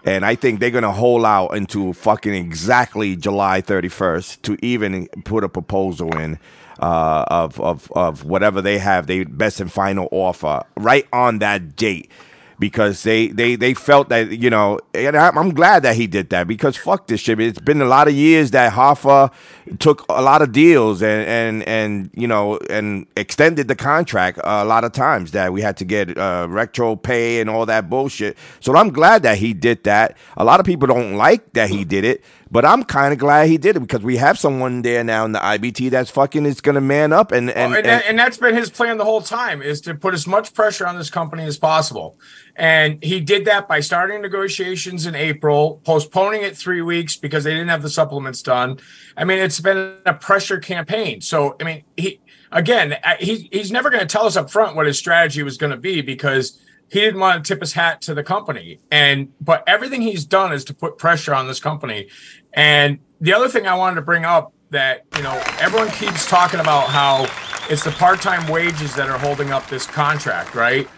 [0.04, 5.06] And I think they're going to hold out into fucking exactly July 31st to even
[5.24, 6.38] put a proposal in
[6.80, 11.76] uh, of, of, of whatever they have, they best and final offer right on that
[11.76, 12.10] date.
[12.58, 16.30] Because they, they, they felt that, you know, and I'm I'm glad that he did
[16.30, 17.40] that because fuck this shit.
[17.40, 19.32] It's been a lot of years that Hoffa
[19.78, 24.64] took a lot of deals and, and, and you know, and extended the contract a
[24.64, 28.36] lot of times that we had to get uh, retro pay and all that bullshit.
[28.60, 30.16] So I'm glad that he did that.
[30.36, 33.48] A lot of people don't like that he did it, but I'm kind of glad
[33.48, 36.60] he did it because we have someone there now in the IBT that's fucking is
[36.60, 39.22] going to man up and, and, and, and- and that's been his plan the whole
[39.22, 42.18] time is to put as much pressure on this company as possible.
[42.56, 47.50] And he did that by starting negotiations in April, postponing it three weeks because they
[47.52, 48.78] didn't have the supplements done.
[49.16, 51.20] I mean, it's been a pressure campaign.
[51.20, 52.20] So, I mean, he
[52.52, 55.72] again, he, he's never going to tell us up front what his strategy was going
[55.72, 56.60] to be because
[56.94, 58.78] he didn't want to tip his hat to the company.
[58.88, 62.08] And but everything he's done is to put pressure on this company.
[62.52, 66.60] And the other thing I wanted to bring up that you know everyone keeps talking
[66.60, 67.26] about how
[67.68, 70.88] it's the part-time wages that are holding up this contract, right?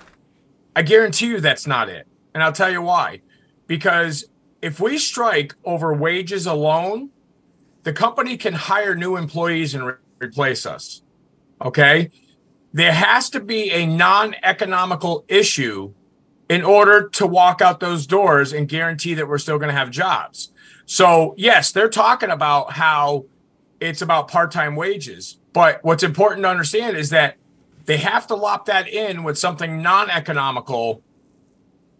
[0.74, 2.06] I guarantee you that's not it.
[2.34, 3.22] And I'll tell you why.
[3.66, 4.26] Because
[4.60, 7.08] if we strike over wages alone,
[7.84, 11.00] the company can hire new employees and re- replace us.
[11.64, 12.10] Okay?
[12.76, 15.94] There has to be a non-economical issue
[16.50, 19.90] in order to walk out those doors and guarantee that we're still going to have
[19.90, 20.52] jobs.
[20.84, 23.24] So, yes, they're talking about how
[23.80, 27.36] it's about part-time wages, but what's important to understand is that
[27.86, 31.02] they have to lop that in with something non-economical,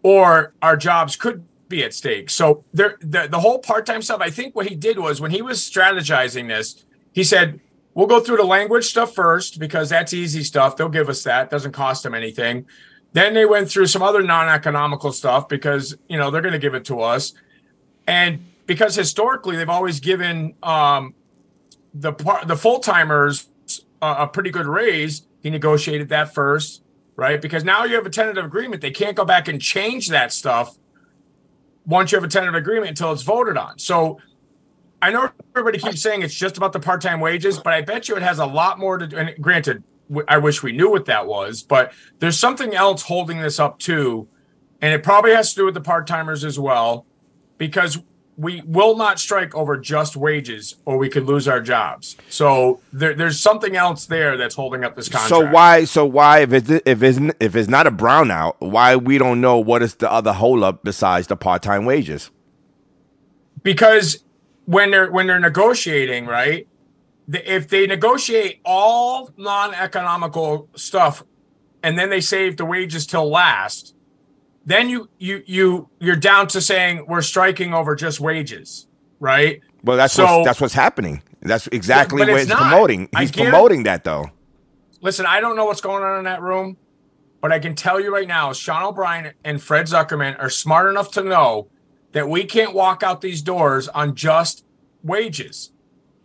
[0.03, 2.29] or our jobs could be at stake.
[2.29, 4.21] So there, the the whole part-time stuff.
[4.21, 7.61] I think what he did was when he was strategizing this, he said,
[7.97, 10.77] "We'll go through the language stuff first because that's easy stuff.
[10.77, 11.49] They'll give us that.
[11.49, 12.67] Doesn't cost them anything."
[13.13, 16.75] Then they went through some other non-economical stuff because you know they're going to give
[16.75, 17.33] it to us,
[18.05, 21.15] and because historically they've always given um,
[21.93, 22.13] the
[22.45, 23.47] the full timers
[24.01, 25.25] a pretty good raise.
[25.41, 26.83] He negotiated that first,
[27.15, 27.41] right?
[27.41, 28.83] Because now you have a tentative agreement.
[28.83, 30.77] They can't go back and change that stuff
[31.87, 33.79] once you have a tentative agreement until it's voted on.
[33.79, 34.19] So
[35.01, 38.15] I know everybody keeps saying it's just about the part-time wages, but I bet you
[38.15, 39.17] it has a lot more to do.
[39.17, 39.83] And granted,
[40.27, 44.27] I wish we knew what that was, but there's something else holding this up too,
[44.81, 47.05] and it probably has to do with the part-timers as well,
[47.57, 47.99] because
[48.37, 52.15] we will not strike over just wages, or we could lose our jobs.
[52.29, 55.29] So there, there's something else there that's holding up this contract.
[55.29, 55.85] So why?
[55.85, 56.39] So why?
[56.39, 59.95] If it's if it's if it's not a brownout, why we don't know what is
[59.95, 62.29] the other holdup besides the part time wages?
[63.67, 64.23] because
[64.67, 66.67] when they're when they're negotiating, right?
[67.29, 71.23] the- If they negotiate all non-economical stuff,
[71.83, 73.95] and then they save the wages till last,
[74.65, 78.87] then you you you you're down to saying we're striking over just wages,
[79.19, 79.61] right?
[79.83, 81.21] Well, that's So- what's, that's what's happening.
[81.41, 83.09] That's exactly what he's promoting.
[83.17, 84.31] He's promoting that though.
[85.01, 86.75] Listen, I don't know what's going on in that room,
[87.41, 91.11] but I can tell you right now, Sean O'Brien and Fred Zuckerman are smart enough
[91.11, 91.67] to know
[92.17, 94.65] that we can't walk out these doors on just
[95.03, 95.71] wages.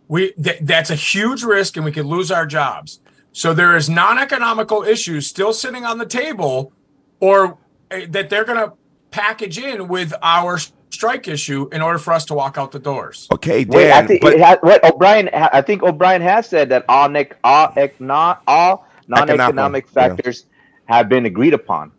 [0.07, 2.99] We th- that's a huge risk, and we could lose our jobs.
[3.31, 6.73] So there is non-economical issues still sitting on the table,
[7.19, 7.59] or
[7.91, 8.73] uh, that they're going to
[9.11, 10.57] package in with our
[10.89, 13.27] strike issue in order for us to walk out the doors.
[13.31, 14.07] Okay, Wait, I Dan.
[14.07, 15.29] think but has, what O'Brien.
[15.31, 19.93] I think O'Brien has said that all nec, all ecno, all non-economic yeah.
[19.93, 20.47] factors
[20.85, 21.91] have been agreed upon.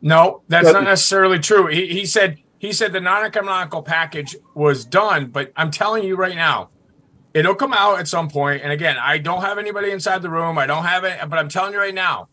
[0.00, 1.66] No, that's So- not necessarily true.
[1.66, 6.34] He, he said he said the non-economical package was done, but I'm telling you right
[6.34, 6.70] now,
[7.34, 8.62] it'll come out at some point.
[8.62, 10.56] And again, I don't have anybody inside the room.
[10.56, 12.28] I don't have it, but I'm telling you right now,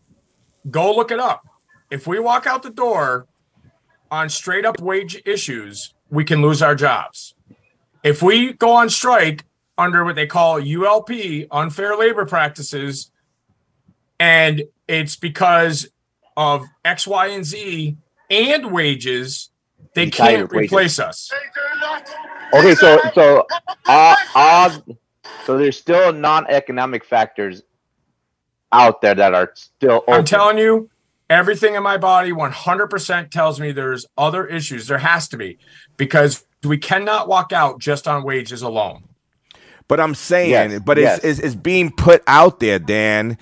[0.70, 1.42] go look it up.
[1.90, 3.26] If we walk out the door
[4.10, 7.34] on straight up wage issues, we can lose our jobs.
[8.02, 9.44] If we go on strike
[9.76, 13.10] under what they call ULP, unfair labor practices,
[14.18, 15.90] and it's because
[16.36, 17.96] of X, Y, and Z
[18.30, 19.50] and wages,
[19.94, 21.30] they can't replace us.
[22.54, 23.46] Okay, so so
[23.86, 24.70] uh, all, all
[25.44, 27.62] so there's still non-economic factors
[28.72, 29.96] out there that are still.
[29.96, 30.14] Open.
[30.14, 30.90] I'm telling you,
[31.28, 34.86] everything in my body 100% tells me there's other issues.
[34.86, 35.58] There has to be
[35.96, 39.04] because we cannot walk out just on wages alone.
[39.88, 41.24] But I'm saying, Yes, but it's, yes.
[41.24, 43.36] it's it's being put out there, Dan.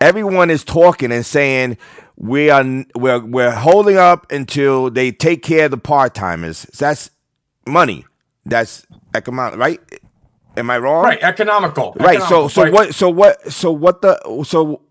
[0.00, 1.76] Everyone is talking and saying
[2.22, 2.64] we are
[2.94, 6.62] we're we're holding up until they take care of the part timers.
[6.78, 7.10] That's
[7.66, 8.06] money.
[8.46, 9.80] That's economic, right?
[10.56, 11.04] Am I wrong?
[11.04, 11.94] Right, economical.
[11.98, 12.20] Right.
[12.20, 12.72] So economical, so right?
[12.72, 14.82] what so what so what the so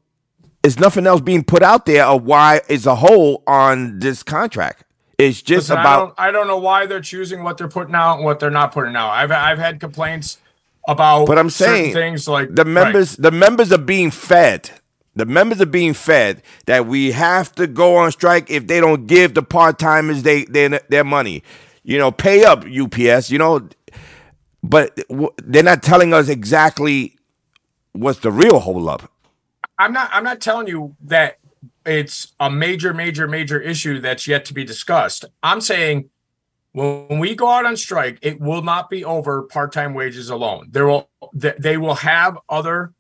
[0.62, 4.84] is nothing else being put out there of why is a hole on this contract?
[5.18, 7.96] It's just Listen, I about don't, I don't know why they're choosing what they're putting
[7.96, 9.12] out and what they're not putting out.
[9.12, 10.40] I've I've had complaints
[10.86, 12.72] about But I'm saying things like the right.
[12.72, 14.72] members the members are being fed.
[15.16, 19.08] The members are being fed that we have to go on strike if they don't
[19.08, 21.44] give the part timers they their their money.
[21.84, 23.30] You know, pay up UPS.
[23.30, 23.68] You know,
[24.64, 25.00] but
[25.44, 27.18] they're not telling us exactly
[27.94, 29.12] what's the real hold up.
[29.78, 31.40] I'm not I'm not telling you that
[31.86, 35.26] it's a major, major, major issue that's yet to be discussed.
[35.42, 36.10] I'm saying
[36.74, 40.68] when we go out on strike, it will not be over part-time wages alone.
[40.72, 41.10] There will
[41.40, 42.94] th- they will have other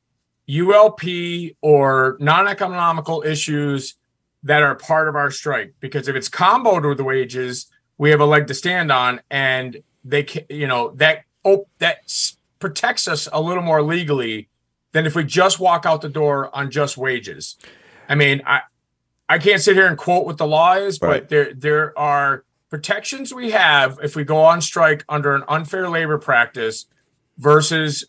[0.49, 3.95] ULP or non-economical issues
[4.43, 7.67] that are part of our strike because if it's comboed with wages,
[7.97, 11.97] we have a leg to stand on and they can, you know, that oh, that
[12.59, 14.49] protects us a little more legally
[14.93, 17.57] than if we just walk out the door on just wages.
[18.09, 18.61] I mean, I
[19.29, 21.29] I can't sit here and quote what the law is, but Right.
[21.29, 26.17] there there are protections we have if we go on strike under an unfair labor
[26.17, 26.85] practice
[27.37, 28.05] versus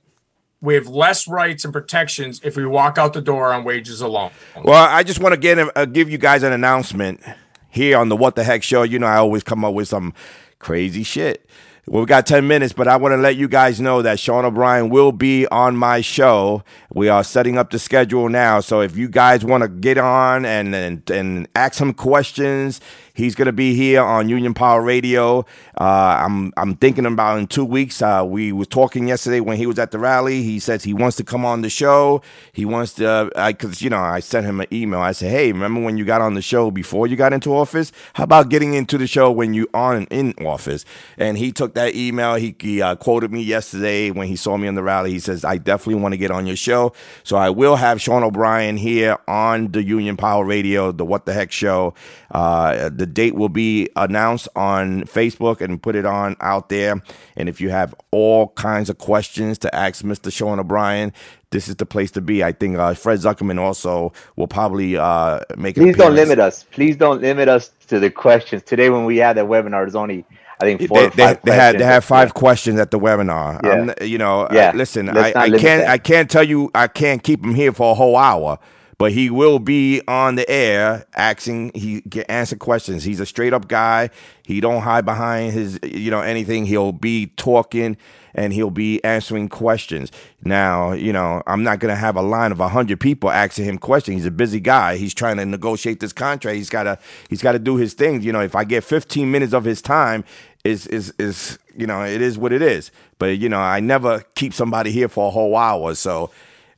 [0.62, 4.30] we have less rights and protections if we walk out the door on wages alone.
[4.64, 7.20] Well, I just want to get uh, give you guys an announcement
[7.68, 8.84] here on the What the Heck show.
[8.84, 10.14] You know, I always come up with some
[10.60, 11.46] crazy shit.
[11.88, 14.44] Well, we got 10 minutes, but I want to let you guys know that Sean
[14.44, 16.62] O'Brien will be on my show.
[16.94, 18.60] We are setting up the schedule now.
[18.60, 22.80] So if you guys want to get on and, and and ask him questions,
[23.14, 25.46] he's gonna be here on Union Power Radio.
[25.80, 28.02] Uh, I'm I'm thinking about in two weeks.
[28.02, 30.42] Uh, we was talking yesterday when he was at the rally.
[30.42, 32.22] He says he wants to come on the show.
[32.52, 35.00] He wants to because you know I sent him an email.
[35.00, 37.92] I said, hey, remember when you got on the show before you got into office?
[38.14, 40.84] How about getting into the show when you on in office?
[41.16, 42.34] And he took that email.
[42.34, 45.10] He, he uh, quoted me yesterday when he saw me on the rally.
[45.10, 46.81] He says, I definitely want to get on your show.
[47.24, 51.32] So I will have Sean O'Brien here on the Union Power Radio, the What the
[51.32, 51.94] Heck show.
[52.30, 57.02] Uh, the date will be announced on Facebook and put it on out there.
[57.36, 60.32] And if you have all kinds of questions to ask Mr.
[60.32, 61.12] Sean O'Brien,
[61.52, 62.42] this is the place to be.
[62.42, 66.64] I think uh, Fred Zuckerman also will probably uh, make Please don't limit us.
[66.70, 68.62] Please don't limit us to the questions.
[68.62, 70.24] Today, when we had that webinar, there's only
[70.60, 71.40] I think four They, or they, five.
[71.44, 73.60] they had they had five questions at the webinar.
[73.62, 73.72] Yeah.
[73.72, 74.70] I'm you know, Yeah.
[74.70, 75.86] uh, listen, Let's I, I can't.
[75.88, 78.58] I can't tell you I can't keep him here for a whole hour,
[78.98, 83.04] but he will be on the air asking he can answer questions.
[83.04, 84.10] He's a straight up guy.
[84.44, 86.66] He don't hide behind his you know anything.
[86.66, 87.96] He'll be talking
[88.34, 90.10] and he'll be answering questions.
[90.44, 94.16] Now, you know, I'm not gonna have a line of hundred people asking him questions.
[94.16, 94.96] He's a busy guy.
[94.96, 96.56] He's trying to negotiate this contract.
[96.56, 98.22] He's gotta he's gotta do his thing.
[98.22, 100.24] You know, if I get 15 minutes of his time,
[100.64, 102.90] is is is you know, it is what it is.
[103.18, 105.94] But you know, I never keep somebody here for a whole hour.
[105.94, 106.30] So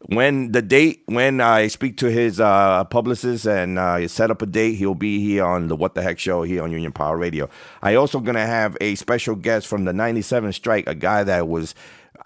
[0.07, 4.47] when the date when I speak to his uh, publicist and uh, set up a
[4.47, 7.49] date, he'll be here on the What the Heck show here on Union Power Radio.
[7.83, 11.75] I also gonna have a special guest from the '97 strike, a guy that was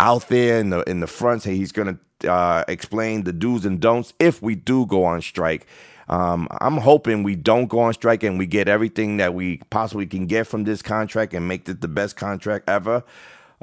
[0.00, 1.42] out there in the in the front.
[1.42, 5.66] Say he's gonna uh, explain the do's and don'ts if we do go on strike.
[6.08, 10.06] Um, I'm hoping we don't go on strike and we get everything that we possibly
[10.06, 13.04] can get from this contract and make it the best contract ever.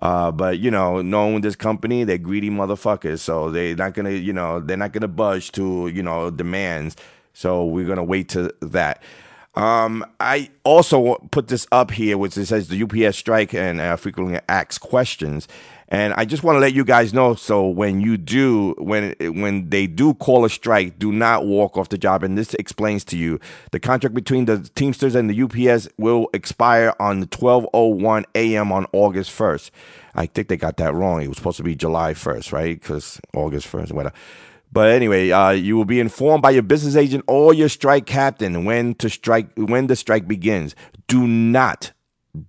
[0.02, 4.34] Uh, but you know, knowing this company, they're greedy motherfuckers, so they're not gonna, you
[4.34, 6.96] know, they're not gonna budge to, you know, demands.
[7.34, 9.02] So we're gonna wait to that.
[9.56, 13.96] Um, I also put this up here, which it says the UPS strike and uh,
[13.96, 15.48] frequently asks questions.
[15.90, 17.36] And I just want to let you guys know.
[17.36, 21.90] So when you do, when when they do call a strike, do not walk off
[21.90, 22.24] the job.
[22.24, 23.40] And this explains to you
[23.72, 28.72] the contract between the Teamsters and the UPS will expire on the 12:01 a.m.
[28.72, 29.70] on August 1st.
[30.16, 31.22] I think they got that wrong.
[31.22, 32.80] It was supposed to be July 1st, right?
[32.80, 34.16] Because August 1st, whatever.
[34.72, 38.66] But anyway, uh, you will be informed by your business agent or your strike captain
[38.66, 40.76] when to strike when the strike begins.
[41.08, 41.92] Do not,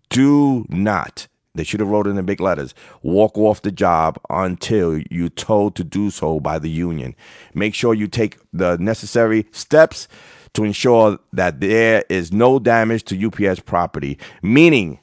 [0.09, 1.28] do not.
[1.57, 2.74] They should have wrote it in big letters.
[3.02, 7.14] Walk off the job until you're told to do so by the union.
[7.54, 10.09] Make sure you take the necessary steps
[10.54, 14.18] to ensure that there is no damage to UPS property.
[14.42, 14.98] Meaning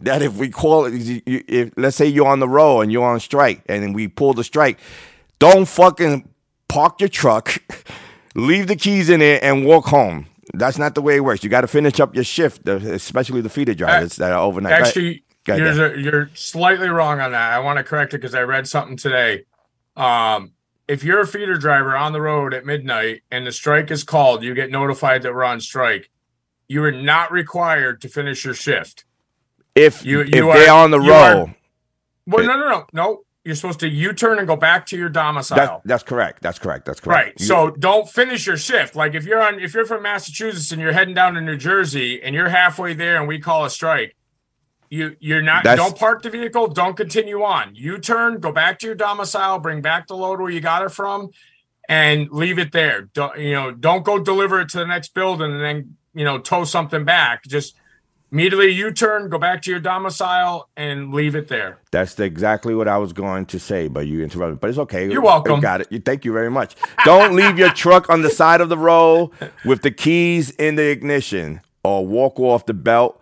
[0.00, 0.92] that if we call it,
[1.26, 4.44] if let's say you're on the road and you're on strike, and we pull the
[4.44, 4.78] strike,
[5.38, 6.28] don't fucking
[6.68, 7.62] park your truck,
[8.34, 10.26] leave the keys in it, and walk home.
[10.54, 11.44] That's not the way it works.
[11.44, 14.72] You got to finish up your shift, especially the feeder drivers that are overnight.
[14.72, 17.52] Actually, You're, you're slightly wrong on that.
[17.52, 19.44] I want to correct it because I read something today.
[19.96, 20.52] Um,
[20.88, 24.42] if you're a feeder driver on the road at midnight and the strike is called,
[24.42, 26.10] you get notified that we're on strike.
[26.68, 29.04] You are not required to finish your shift.
[29.74, 31.54] if You- if you they're on the you are- road,
[32.26, 33.20] Well, no, no, no, no.
[33.44, 35.56] You're supposed to U-turn and go back to your domicile.
[35.56, 36.42] that, that's correct.
[36.42, 36.84] That's correct.
[36.84, 37.24] That's correct.
[37.26, 37.34] Right.
[37.40, 38.94] You- So don't finish your shift.
[38.94, 42.22] Like if you're on if you're from Massachusetts and you're heading down to New Jersey
[42.22, 44.14] and you're halfway there and we call a strike,
[44.92, 47.74] you you're not That's- don't park the vehicle, don't continue on.
[47.74, 50.90] You turn, go back to your domicile, bring back the load where you got it
[50.90, 51.30] from,
[51.88, 53.08] and leave it there.
[53.14, 56.38] Don't you know, don't go deliver it to the next building and then you know
[56.38, 57.44] tow something back.
[57.44, 57.74] Just
[58.30, 61.78] immediately you turn, go back to your domicile and leave it there.
[61.90, 64.60] That's exactly what I was going to say, but you interrupted.
[64.60, 65.10] But it's okay.
[65.10, 65.60] You're welcome.
[65.60, 65.88] Got it.
[65.90, 66.76] You- Thank you very much.
[67.06, 69.30] Don't leave your truck on the side of the road
[69.64, 73.21] with the keys in the ignition, or walk off the belt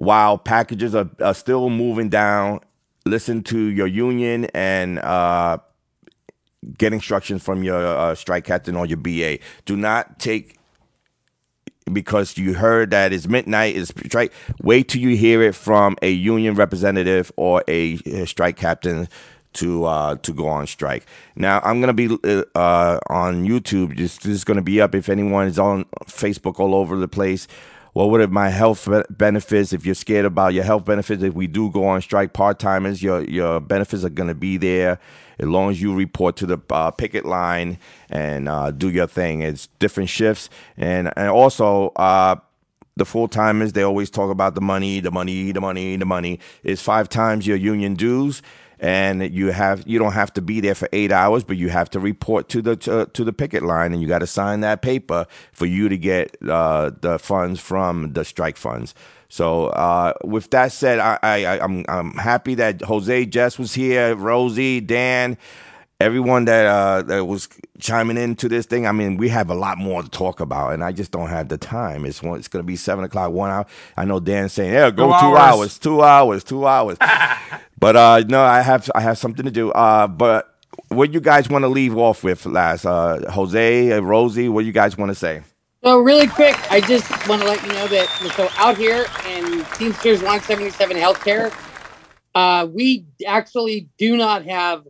[0.00, 2.58] while packages are, are still moving down.
[3.04, 5.58] Listen to your union and uh,
[6.78, 9.38] get instructions from your uh, strike captain or your BA.
[9.66, 10.56] Do not take
[11.92, 14.32] because you heard that it's midnight is strike.
[14.62, 19.06] Wait till you hear it from a union representative or a, uh strike captain
[19.52, 21.04] to uh, to go on strike.
[21.36, 23.98] Now I'm gonna be uh, uh, on YouTube.
[23.98, 27.46] This, this is gonna be up if anyone is on Facebook all over the place.
[27.92, 29.72] What would my health benefits?
[29.72, 33.02] If you're scared about your health benefits, if we do go on strike, part timers,
[33.02, 34.98] your your benefits are gonna be there
[35.38, 37.78] as long as you report to the uh, picket line
[38.10, 39.40] and uh, do your thing.
[39.40, 42.36] It's different shifts, and and also uh,
[42.96, 43.72] the full timers.
[43.72, 46.38] They always talk about the money, the money, the money, the money.
[46.62, 48.42] It's five times your union dues,
[48.80, 51.90] and you have you don't have to be there for eight hours, but you have
[51.90, 54.82] to report to the to, to the picket line, and you got to sign that
[54.82, 58.94] paper for you to get uh, the funds from the strike funds.
[59.28, 64.16] So uh, with that said, I, I I'm I'm happy that Jose Jess was here,
[64.16, 65.36] Rosie, Dan,
[66.00, 68.86] everyone that uh, that was chiming into this thing.
[68.86, 71.48] I mean, we have a lot more to talk about, and I just don't have
[71.48, 72.06] the time.
[72.06, 73.66] It's one, it's going to be seven o'clock, one hour.
[73.96, 75.38] I know Dan's saying, "Yeah, go Two two, hours.
[75.38, 76.98] hours, two hours, two hours."
[77.80, 79.72] but uh, no, I have I have something to do.
[79.72, 80.54] Uh, but
[80.88, 82.84] what you guys want to leave off with last?
[82.84, 85.42] Uh, Jose, uh, Rosie, what you guys want to say?
[85.82, 88.06] So really quick, I just want to let you know that
[88.36, 91.54] so out here in Teamsters 177 Healthcare,
[92.34, 94.86] uh, we actually do not have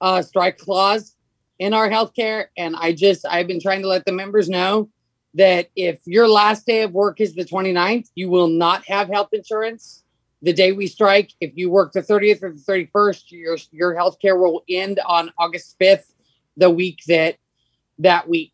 [0.00, 1.14] a strike clause
[1.58, 4.88] in our healthcare, and I just I've been trying to let the members know
[5.34, 9.28] that if your last day of work is the 29th, you will not have health
[9.32, 10.01] insurance
[10.42, 11.32] the day we strike.
[11.40, 15.76] If you work the 30th or the 31st, your your healthcare will end on August
[15.80, 16.12] 5th,
[16.56, 17.36] the week that
[17.98, 18.52] that week.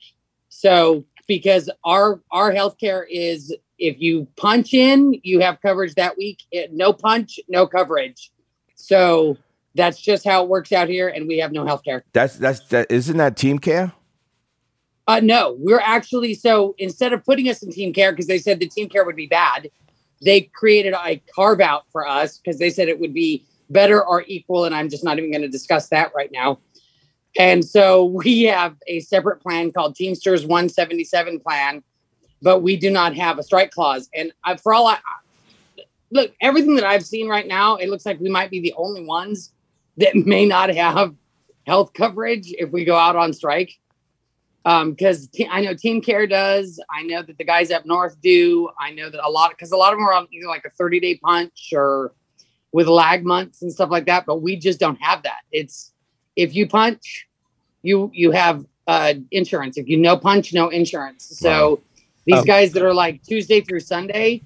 [0.49, 6.43] So because our our healthcare is if you punch in, you have coverage that week.
[6.51, 8.31] It, no punch, no coverage.
[8.75, 9.37] So
[9.75, 12.03] that's just how it works out here, and we have no healthcare.
[12.13, 12.91] That's that's that.
[12.91, 13.93] Isn't that team care?
[15.07, 18.61] Uh, no, we're actually so instead of putting us in team care because they said
[18.61, 19.71] the team care would be bad,
[20.23, 24.25] they created a carve out for us because they said it would be better or
[24.27, 26.59] equal, and I'm just not even going to discuss that right now.
[27.39, 31.83] And so we have a separate plan called Teamsters 177 plan,
[32.43, 34.09] but we do not have a strike clause.
[34.15, 34.99] And I, for all I
[36.11, 39.05] look, everything that I've seen right now, it looks like we might be the only
[39.05, 39.53] ones
[39.99, 41.15] that may not have
[41.67, 43.79] health coverage if we go out on strike.
[44.69, 46.79] Um, because I know Team Care does.
[46.91, 48.69] I know that the guys up north do.
[48.79, 50.71] I know that a lot because a lot of them are on either like a
[50.71, 52.13] 30 day punch or
[52.71, 54.27] with lag months and stuff like that.
[54.27, 55.41] But we just don't have that.
[55.51, 55.95] It's
[56.37, 57.27] if you punch,
[57.81, 59.79] you you have uh, insurance.
[59.79, 61.25] If you no punch, no insurance.
[61.39, 61.81] So
[62.27, 62.45] these Oh.
[62.45, 64.43] guys that are like Tuesday through Sunday,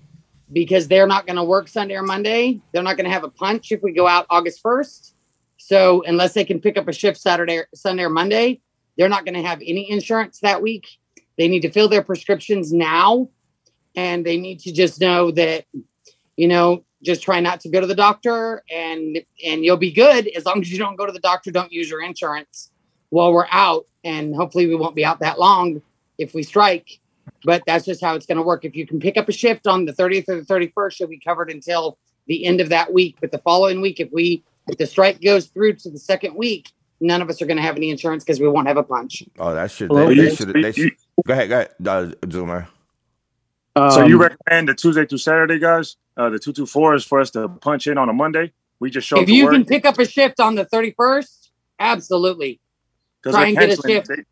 [0.53, 3.29] because they're not going to work Sunday or Monday, they're not going to have a
[3.29, 5.17] punch if we go out August first.
[5.57, 8.61] So unless they can pick up a shift Saturday, or Sunday, or Monday,
[8.97, 10.87] they're not going to have any insurance that week.
[11.39, 13.29] They need to fill their prescriptions now,
[13.97, 15.65] and they need to just know that,
[16.37, 20.29] you know, just try not to go to the doctor, and and you'll be good
[20.29, 21.51] as long as you don't go to the doctor.
[21.51, 22.71] Don't use your insurance
[23.11, 25.83] while we're out, and hopefully we won't be out that long
[26.19, 27.01] if we strike.
[27.45, 28.65] But that's just how it's going to work.
[28.65, 31.19] If you can pick up a shift on the 30th or the 31st, you'll be
[31.19, 33.17] covered until the end of that week.
[33.21, 36.71] But the following week, if we if the strike goes through to the second week,
[37.03, 39.23] none of us are going to have any insurance because we won't have a punch.
[39.39, 39.91] Oh, that should.
[39.91, 40.49] They, they should.
[40.55, 40.93] They should.
[41.27, 41.49] Go ahead.
[41.51, 41.71] Go ahead.
[41.87, 42.67] Uh, Zoomer.
[43.77, 45.97] so you Um, recommend the Tuesday through Saturday, guys?
[46.17, 48.53] Uh, the two two four is for us to punch in on a Monday.
[48.81, 52.61] We just show If you work can pick up a shift on the 31st, absolutely.
[53.23, 54.09] because try they're and get a shift.
[54.09, 54.23] They,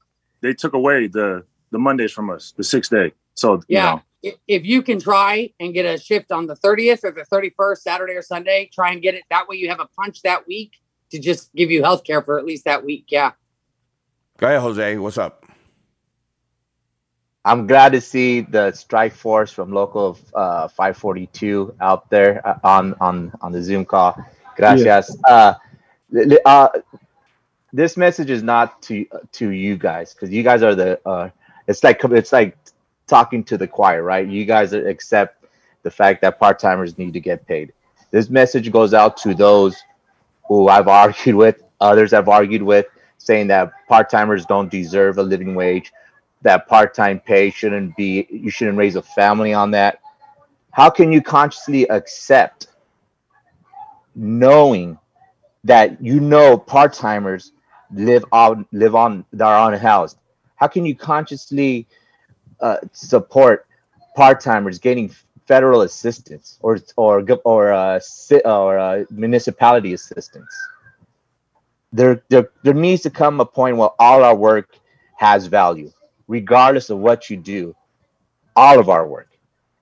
[0.48, 3.12] they took away the the Mondays from us, the sixth day.
[3.34, 4.00] So Yeah.
[4.22, 7.24] you know, If you can try and get a shift on the 30th or the
[7.32, 9.22] 31st, Saturday or Sunday, try and get it.
[9.30, 10.72] That way you have a punch that week
[11.10, 13.06] to just give you health care for at least that week.
[13.08, 13.32] Yeah.
[14.38, 14.98] Go ahead, Jose.
[14.98, 15.44] What's up?
[17.44, 22.94] I'm glad to see the strike force from local uh, 542 out there uh, on
[23.00, 24.22] on on the Zoom call.
[24.56, 25.16] Gracias.
[25.26, 25.54] Uh,
[26.10, 26.68] li- li- uh,
[27.72, 31.00] this message is not to to you guys because you guys are the.
[31.06, 31.30] Uh,
[31.66, 32.56] it's like it's like
[33.06, 34.26] talking to the choir, right?
[34.26, 35.46] You guys accept
[35.82, 37.72] the fact that part timers need to get paid.
[38.10, 39.76] This message goes out to those
[40.50, 42.84] who I've argued with, others I've argued with,
[43.16, 45.90] saying that part timers don't deserve a living wage
[46.42, 50.00] that part-time pay shouldn't be you shouldn't raise a family on that.
[50.72, 52.68] How can you consciously accept
[54.14, 54.98] knowing
[55.64, 57.52] that you know part-timers
[57.92, 60.16] live on live on that are unhoused?
[60.56, 61.86] How can you consciously
[62.60, 63.66] uh, support
[64.16, 65.14] part-timers getting
[65.50, 68.00] federal assistance or or or uh,
[68.46, 70.54] or uh, municipality assistance
[71.92, 74.78] there, there there needs to come a point where all our work
[75.18, 75.92] has value
[76.28, 77.76] regardless of what you do,
[78.56, 79.28] all of our work.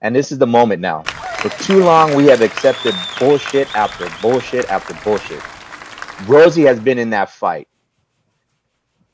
[0.03, 1.09] And this is the moment now.
[1.43, 5.47] For too long, we have accepted bullshit after bullshit after bullshit.
[6.19, 7.69] Rosie has been in that fight.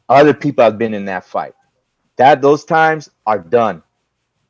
[0.08, 1.54] Other people have been in that fight.
[2.16, 3.82] That those times are done.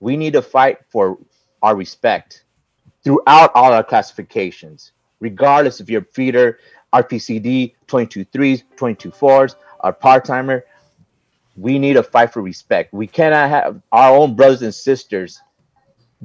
[0.01, 1.19] We need to fight for
[1.65, 2.45] our respect
[3.03, 6.61] throughout all our classifications, regardless if you're feeder,
[6.95, 10.65] RPCD, 22 threes, 22 fours, or part timer
[11.57, 12.93] we need to fight for respect.
[12.93, 15.41] We cannot have our own brothers and sisters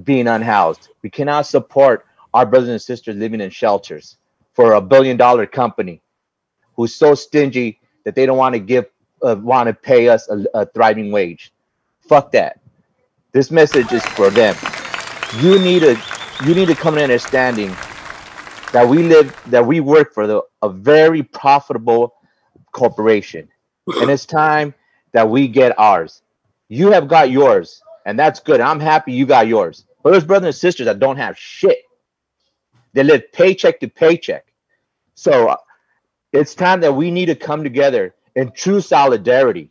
[0.03, 0.89] being unhoused.
[1.03, 4.17] We cannot support our brothers and sisters living in shelters
[4.53, 6.01] for a billion dollar company
[6.75, 8.87] who's so stingy that they don't want to give,
[9.21, 11.53] uh, want to pay us a, a thriving wage.
[12.01, 12.59] Fuck that.
[13.31, 14.55] This message is for them.
[15.37, 15.95] You need a,
[16.45, 17.69] you need to come to understanding
[18.71, 22.15] that we live, that we work for the, a very profitable
[22.71, 23.47] corporation,
[24.01, 24.73] and it's time
[25.11, 26.23] that we get ours.
[26.67, 28.59] You have got yours, and that's good.
[28.59, 29.85] I'm happy you got yours.
[30.03, 31.79] But there's brothers and sisters that don't have shit.
[32.93, 34.45] They live paycheck to paycheck.
[35.15, 35.57] So uh,
[36.33, 39.69] it's time that we need to come together in true solidarity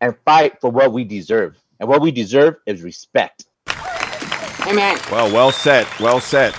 [0.00, 1.56] and fight for what we deserve.
[1.80, 3.46] And what we deserve is respect.
[4.68, 4.98] Amen.
[5.10, 5.86] Well, well said.
[5.98, 6.54] Well said.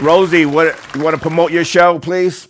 [0.00, 2.48] Rosie, what you want to promote your show, please?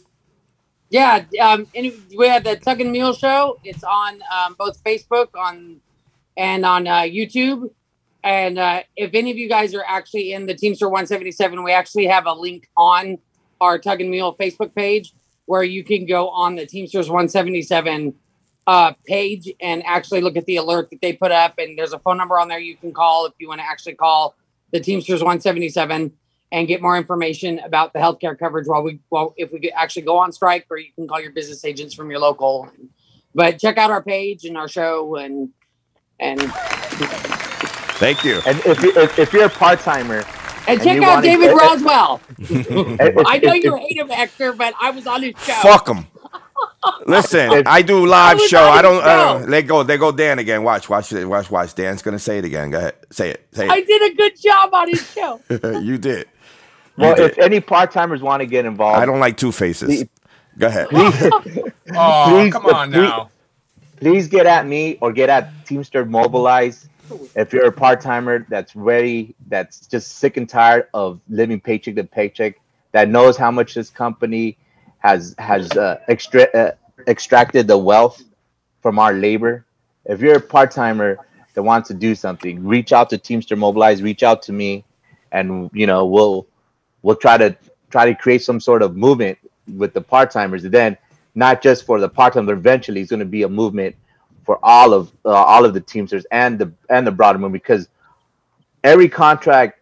[0.90, 3.58] Yeah, um, we have the Tug and Mule Show.
[3.64, 5.80] It's on um, both Facebook on
[6.36, 7.70] and on uh, YouTube.
[8.24, 12.06] And uh, if any of you guys are actually in the Teamster 177, we actually
[12.06, 13.18] have a link on
[13.60, 15.14] our Tug and Mule Facebook page
[15.46, 18.14] where you can go on the Teamsters 177
[18.66, 21.54] uh, page and actually look at the alert that they put up.
[21.58, 23.94] And there's a phone number on there you can call if you want to actually
[23.94, 24.34] call
[24.70, 26.12] the Teamsters 177
[26.52, 30.02] and get more information about the healthcare coverage while we well if we could actually
[30.02, 32.68] go on strike or you can call your business agents from your local
[33.34, 35.50] but check out our page and our show and
[36.20, 36.40] and
[38.02, 38.40] Thank you.
[38.46, 40.24] And if, you, if, if you're a part timer,
[40.66, 42.20] and check you out wanna- David if- Roswell.
[42.38, 45.52] if- I know if- you hate him, Hector, but I was on his show.
[45.62, 46.08] Fuck them.
[47.06, 48.62] Listen, I do live was show.
[48.62, 49.02] I don't.
[49.02, 49.46] Uh, show.
[49.46, 49.82] they go.
[49.82, 50.12] They go.
[50.12, 50.62] Dan again.
[50.62, 50.88] Watch.
[50.88, 51.12] Watch.
[51.12, 51.50] Watch.
[51.50, 51.74] Watch.
[51.74, 52.70] Dan's gonna say it again.
[52.70, 52.94] Go ahead.
[53.10, 53.46] Say it.
[53.52, 55.40] Say I did a good job on his show.
[55.80, 56.26] you did.
[56.96, 57.30] You well, did.
[57.32, 60.04] if any part timers want to get involved, I don't like two faces.
[60.58, 60.88] Go ahead.
[61.94, 63.30] Oh, Please- come on please- now.
[63.96, 66.88] please get at me or get at Teamster Mobilize.
[67.34, 71.96] If you're a part timer that's ready, that's just sick and tired of living paycheck
[71.96, 72.54] to paycheck,
[72.92, 74.56] that knows how much this company
[75.02, 76.72] has has uh, extra, uh,
[77.08, 78.22] extracted the wealth
[78.80, 79.66] from our labor.
[80.04, 81.18] If you're a part timer
[81.54, 84.00] that wants to do something, reach out to Teamster Mobilize.
[84.00, 84.84] Reach out to me,
[85.32, 86.46] and you know we'll
[87.02, 87.56] we'll try to
[87.90, 89.38] try to create some sort of movement
[89.76, 90.62] with the part timers.
[90.62, 90.96] Then
[91.34, 93.96] not just for the part time, but eventually it's going to be a movement
[94.44, 97.88] for all of uh, all of the teamsters and the and the broader movement because
[98.84, 99.80] every contract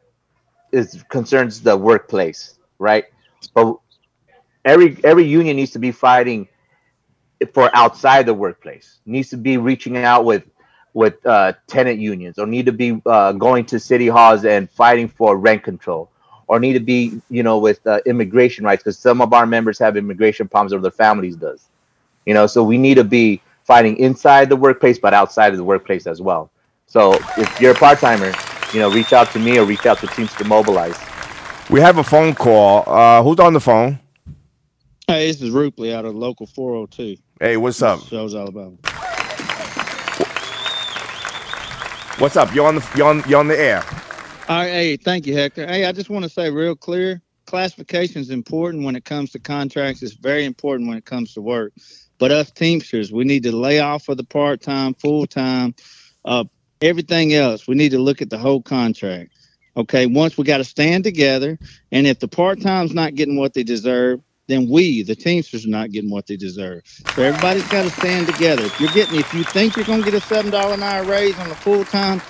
[0.72, 3.04] is concerns the workplace, right?
[3.54, 3.76] But
[4.64, 6.48] every every union needs to be fighting
[7.52, 8.98] for outside the workplace.
[9.06, 10.44] Needs to be reaching out with
[10.92, 15.08] with uh, tenant unions, or need to be uh, going to city halls and fighting
[15.08, 16.10] for rent control,
[16.48, 19.78] or need to be you know with uh, immigration rights because some of our members
[19.78, 21.66] have immigration problems or their families does.
[22.26, 25.64] You know, so we need to be fighting inside the workplace, but outside of the
[25.64, 26.50] workplace as well.
[26.86, 28.32] So if you're a part timer,
[28.72, 30.98] you know, reach out to me or reach out to Teamster Mobilize.
[31.70, 32.82] We have a phone call.
[32.86, 34.00] Uh, who's on the phone?
[35.10, 37.20] Hey, this is Rupley out of local 402.
[37.40, 37.98] Hey, what's up?
[38.06, 38.76] Shoals Alabama.
[42.20, 42.54] What's up?
[42.54, 43.82] You on the you on you on the air?
[44.48, 45.66] All right, hey, thank you, Hector.
[45.66, 49.40] Hey, I just want to say real clear classification is important when it comes to
[49.40, 50.00] contracts.
[50.00, 51.72] It's very important when it comes to work.
[52.18, 55.74] But us Teamsters, we need to lay off of the part time, full time,
[56.24, 56.44] uh,
[56.82, 57.66] everything else.
[57.66, 59.32] We need to look at the whole contract.
[59.76, 61.58] Okay, once we got to stand together,
[61.90, 64.20] and if the part time's not getting what they deserve,
[64.50, 66.82] then we, the Teamsters, are not getting what they deserve.
[67.08, 68.64] So everybody's got to stand together.
[68.64, 71.04] If you're getting, if you think you're going to get a seven dollar an hour
[71.04, 72.22] raise on the full time,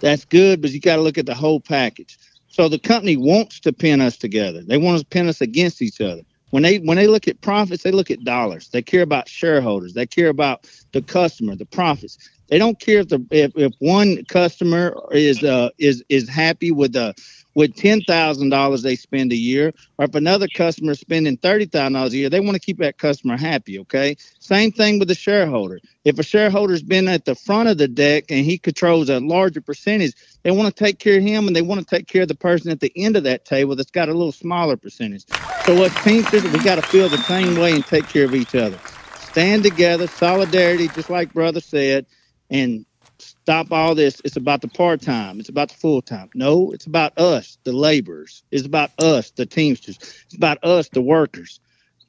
[0.00, 2.18] that's good, but you got to look at the whole package.
[2.48, 4.62] So the company wants to pin us together.
[4.64, 6.22] They want to pin us against each other.
[6.50, 8.70] When they when they look at profits, they look at dollars.
[8.70, 9.94] They care about shareholders.
[9.94, 12.16] They care about the customer, the profits.
[12.48, 16.92] They don't care if the if, if one customer is uh is is happy with
[16.92, 17.14] the
[17.56, 21.66] with ten thousand dollars they spend a year, or if another customer is spending thirty
[21.66, 23.80] thousand dollars a year, they want to keep that customer happy.
[23.80, 24.16] Okay.
[24.38, 25.80] Same thing with the shareholder.
[26.04, 29.62] If a shareholder's been at the front of the deck and he controls a larger
[29.62, 30.12] percentage,
[30.44, 32.36] they want to take care of him and they want to take care of the
[32.36, 35.24] person at the end of that table that's got a little smaller percentage.
[35.64, 38.54] So as Teamsters, we got to feel the same way and take care of each
[38.54, 38.78] other.
[39.18, 42.06] Stand together, solidarity, just like brother said,
[42.50, 42.85] and
[43.46, 44.20] stop all this.
[44.24, 45.38] It's about the part time.
[45.38, 46.28] It's about the full time.
[46.34, 48.42] No, it's about us, the laborers.
[48.50, 49.98] It's about us, the Teamsters.
[50.24, 51.60] It's about us, the workers.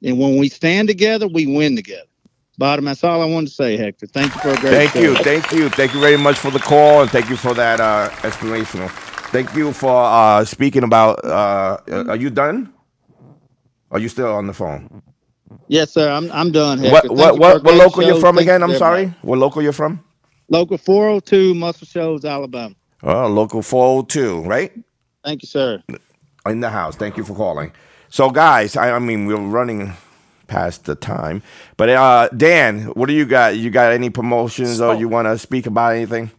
[0.04, 2.10] And when we stand together, we win together.
[2.58, 4.08] Bottom, that's all I wanted to say, Hector.
[4.08, 5.00] Thank you for a great Thank show.
[5.00, 7.80] you, thank you, thank you very much for the call, and thank you for that
[7.80, 8.88] uh, explanation.
[9.30, 11.24] Thank you for uh, speaking about.
[11.24, 11.78] Uh,
[12.08, 12.74] are you done?
[13.92, 15.04] Are you still on the phone?
[15.68, 16.10] Yes, sir.
[16.10, 16.80] I'm I'm done.
[16.80, 17.14] Hector.
[17.14, 18.64] What what you for a what, what local you're from again?
[18.64, 19.14] I'm sorry.
[19.22, 20.04] What local you're from?
[20.50, 22.74] Local 402 Muscle Shoals, Alabama.
[23.04, 24.72] Oh, local 402, right?
[25.24, 25.84] Thank you, sir.
[26.46, 26.96] In the house.
[26.96, 27.72] Thank you for calling.
[28.10, 29.94] So, guys, I, I mean, we're running
[30.48, 31.44] past the time.
[31.76, 33.58] But uh, Dan, what do you got?
[33.58, 36.32] You got any promotions or you want to speak about anything?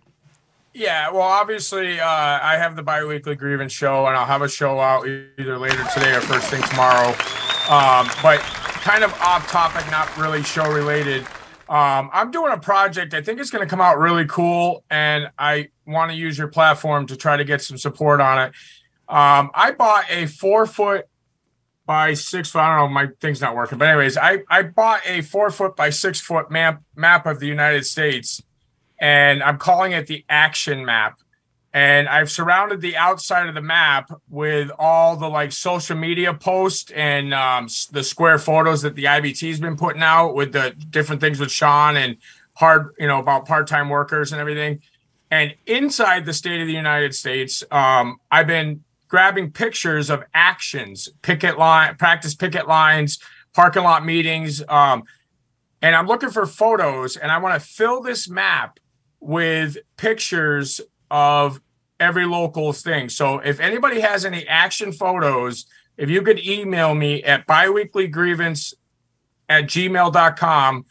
[0.72, 4.78] Yeah, well, obviously, uh, I have the biweekly grievance show, and I'll have a show
[4.78, 7.08] out either later today or first thing tomorrow.
[7.68, 8.38] Um, but
[8.80, 11.26] kind of off topic, not really show related.
[11.68, 13.14] Um, I'm doing a project.
[13.14, 16.48] I think it's going to come out really cool, and I want to use your
[16.48, 18.48] platform to try to get some support on it.
[19.08, 21.06] Um, I bought a four foot
[21.86, 22.60] by six foot.
[22.60, 25.76] I don't know, my thing's not working, but anyways, I I bought a four foot
[25.76, 28.42] by six foot map map of the United States
[28.98, 31.20] and I'm calling it the action map.
[31.78, 36.90] And I've surrounded the outside of the map with all the like social media posts
[36.90, 41.38] and um, the square photos that the IBT's been putting out with the different things
[41.38, 42.16] with Sean and
[42.54, 44.80] hard, you know, about part time workers and everything.
[45.30, 51.08] And inside the state of the United States, um, I've been grabbing pictures of actions,
[51.22, 53.20] picket line, practice picket lines,
[53.54, 54.64] parking lot meetings.
[54.68, 55.04] Um,
[55.80, 58.80] and I'm looking for photos, and I want to fill this map
[59.20, 61.60] with pictures of
[62.00, 63.08] every local thing.
[63.08, 65.66] So if anybody has any action photos,
[65.96, 68.74] if you could email me at biweeklygrievance
[69.48, 70.86] at gmail.com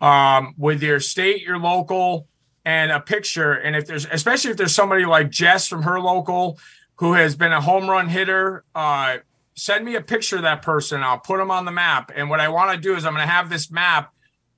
[0.00, 2.28] um, with your state, your local,
[2.64, 3.52] and a picture.
[3.52, 6.58] And if there's, especially if there's somebody like Jess from her local
[6.96, 9.18] who has been a home run hitter, uh,
[9.54, 11.02] send me a picture of that person.
[11.02, 12.10] I'll put them on the map.
[12.14, 14.13] And what I want to do is I'm going to have this map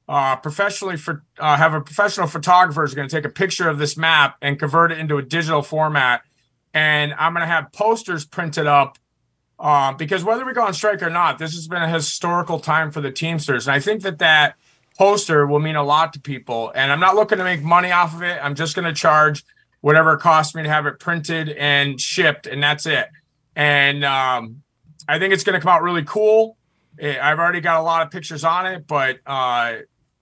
[0.09, 3.79] uh, professionally for uh, have a professional photographer is going to take a picture of
[3.79, 6.23] this map and convert it into a digital format,
[6.73, 8.99] and I'm going to have posters printed up.
[9.59, 12.91] Uh, because whether we go on strike or not, this has been a historical time
[12.91, 14.55] for the Teamsters, and I think that that
[14.99, 16.73] poster will mean a lot to people.
[16.75, 18.39] And I'm not looking to make money off of it.
[18.43, 19.45] I'm just going to charge
[19.81, 23.09] whatever it costs me to have it printed and shipped, and that's it.
[23.55, 24.63] And um,
[25.09, 26.57] I think it's going to come out really cool.
[26.99, 29.77] Eh, I've already got a lot of pictures on it, but uh,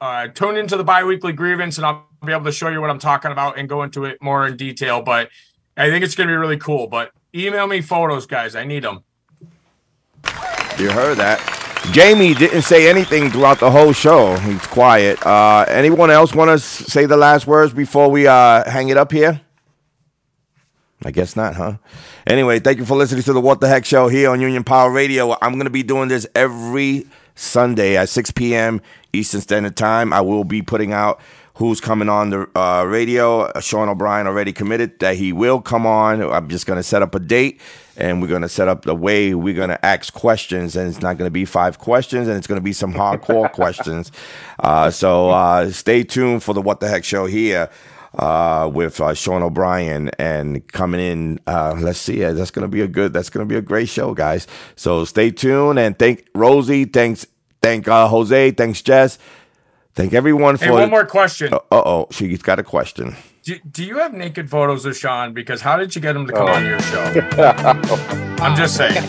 [0.05, 2.99] uh, tune into the biweekly grievance, and I'll be able to show you what I'm
[2.99, 5.01] talking about and go into it more in detail.
[5.01, 5.31] But
[5.79, 6.89] I think it's going to be really cool.
[6.89, 8.55] But email me photos, guys.
[8.55, 9.03] I need them.
[10.79, 11.41] You heard that.
[11.93, 14.37] Jamie didn't say anything throughout the whole show.
[14.37, 15.25] He's quiet.
[15.25, 19.11] Uh, anyone else want to say the last words before we uh, hang it up
[19.11, 19.41] here?
[21.03, 21.79] I guess not, huh?
[22.27, 24.91] Anyway, thank you for listening to the What the Heck show here on Union Power
[24.91, 25.37] Radio.
[25.41, 28.81] I'm going to be doing this every Sunday at 6 p.m.
[29.13, 30.13] Eastern Standard Time.
[30.13, 31.21] I will be putting out
[31.57, 33.43] who's coming on the uh, radio.
[33.43, 36.21] Uh, Sean O'Brien already committed that he will come on.
[36.21, 37.61] I'm just going to set up a date
[37.97, 40.75] and we're going to set up the way we're going to ask questions.
[40.75, 43.51] And it's not going to be five questions and it's going to be some hardcore
[43.53, 44.11] questions.
[44.59, 47.71] Uh, so uh, stay tuned for the What the Heck show here
[48.19, 51.41] uh, with uh, Sean O'Brien and coming in.
[51.47, 53.13] Uh, let's see, uh, that's gonna be a good.
[53.13, 54.47] That's gonna be a great show, guys.
[54.77, 56.85] So stay tuned and thank Rosie.
[56.85, 57.27] Thanks,
[57.63, 58.53] thank uh, Jose.
[58.53, 59.19] Thanks Jess.
[59.95, 60.65] Thank everyone for.
[60.65, 61.53] Hey, one more question.
[61.55, 63.17] Uh oh, she's got a question.
[63.45, 65.35] Do, do you have naked photos of Sean?
[65.35, 66.53] Because how did you get him to come Oh.
[66.53, 67.03] on your show?
[68.43, 69.05] I'm just saying.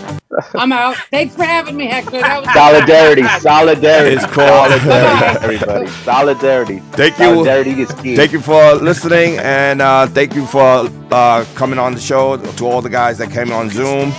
[0.56, 0.98] I'm out.
[1.10, 2.20] Thanks for having me, Hector.
[2.20, 4.16] That was Solidarity, solidarity.
[4.18, 4.46] It's cool.
[4.46, 5.88] Solidarity, everybody.
[5.88, 6.80] Solidarity.
[6.92, 7.26] Thank you.
[7.26, 8.18] Solidarity is key.
[8.18, 12.36] Thank you for listening, and uh, thank you for uh, coming on the show.
[12.36, 14.10] To all the guys that came on Zoom,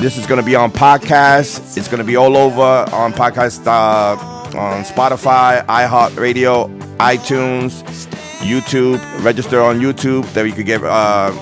[0.00, 1.76] this is going to be on podcast.
[1.76, 2.62] It's going to be all over
[2.94, 4.16] on podcast, uh,
[4.58, 7.82] on Spotify, iHeartRadio, iTunes,
[8.42, 9.00] YouTube.
[9.24, 11.32] Register on YouTube that you could get uh,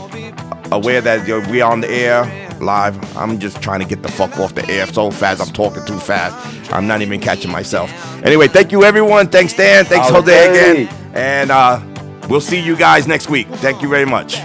[0.73, 2.25] aware that you know, we are on the air
[2.61, 3.17] live.
[3.17, 5.41] I'm just trying to get the fuck off the air so fast.
[5.41, 6.73] I'm talking too fast.
[6.73, 7.91] I'm not even catching myself.
[8.25, 9.29] Anyway, thank you everyone.
[9.29, 9.85] Thanks Dan.
[9.85, 10.89] Thanks Jose again.
[11.15, 11.81] And uh,
[12.29, 13.49] we'll see you guys next week.
[13.49, 14.39] Thank you very much.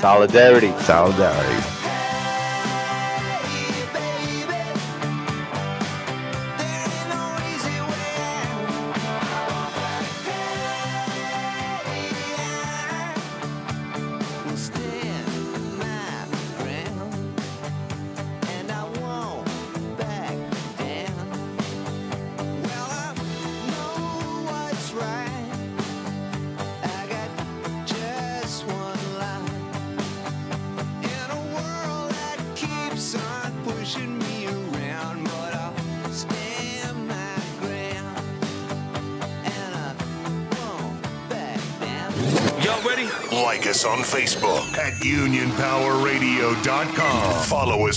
[0.00, 0.72] Solidarity.
[0.80, 1.79] Solidarity.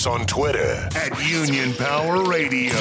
[0.04, 2.74] Us on Twitter at Union Power Radio.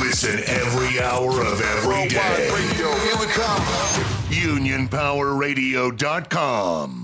[0.00, 2.48] Listen every hour of every day.
[2.76, 3.60] Here we come.
[4.30, 6.95] UnionPowerRadio.com.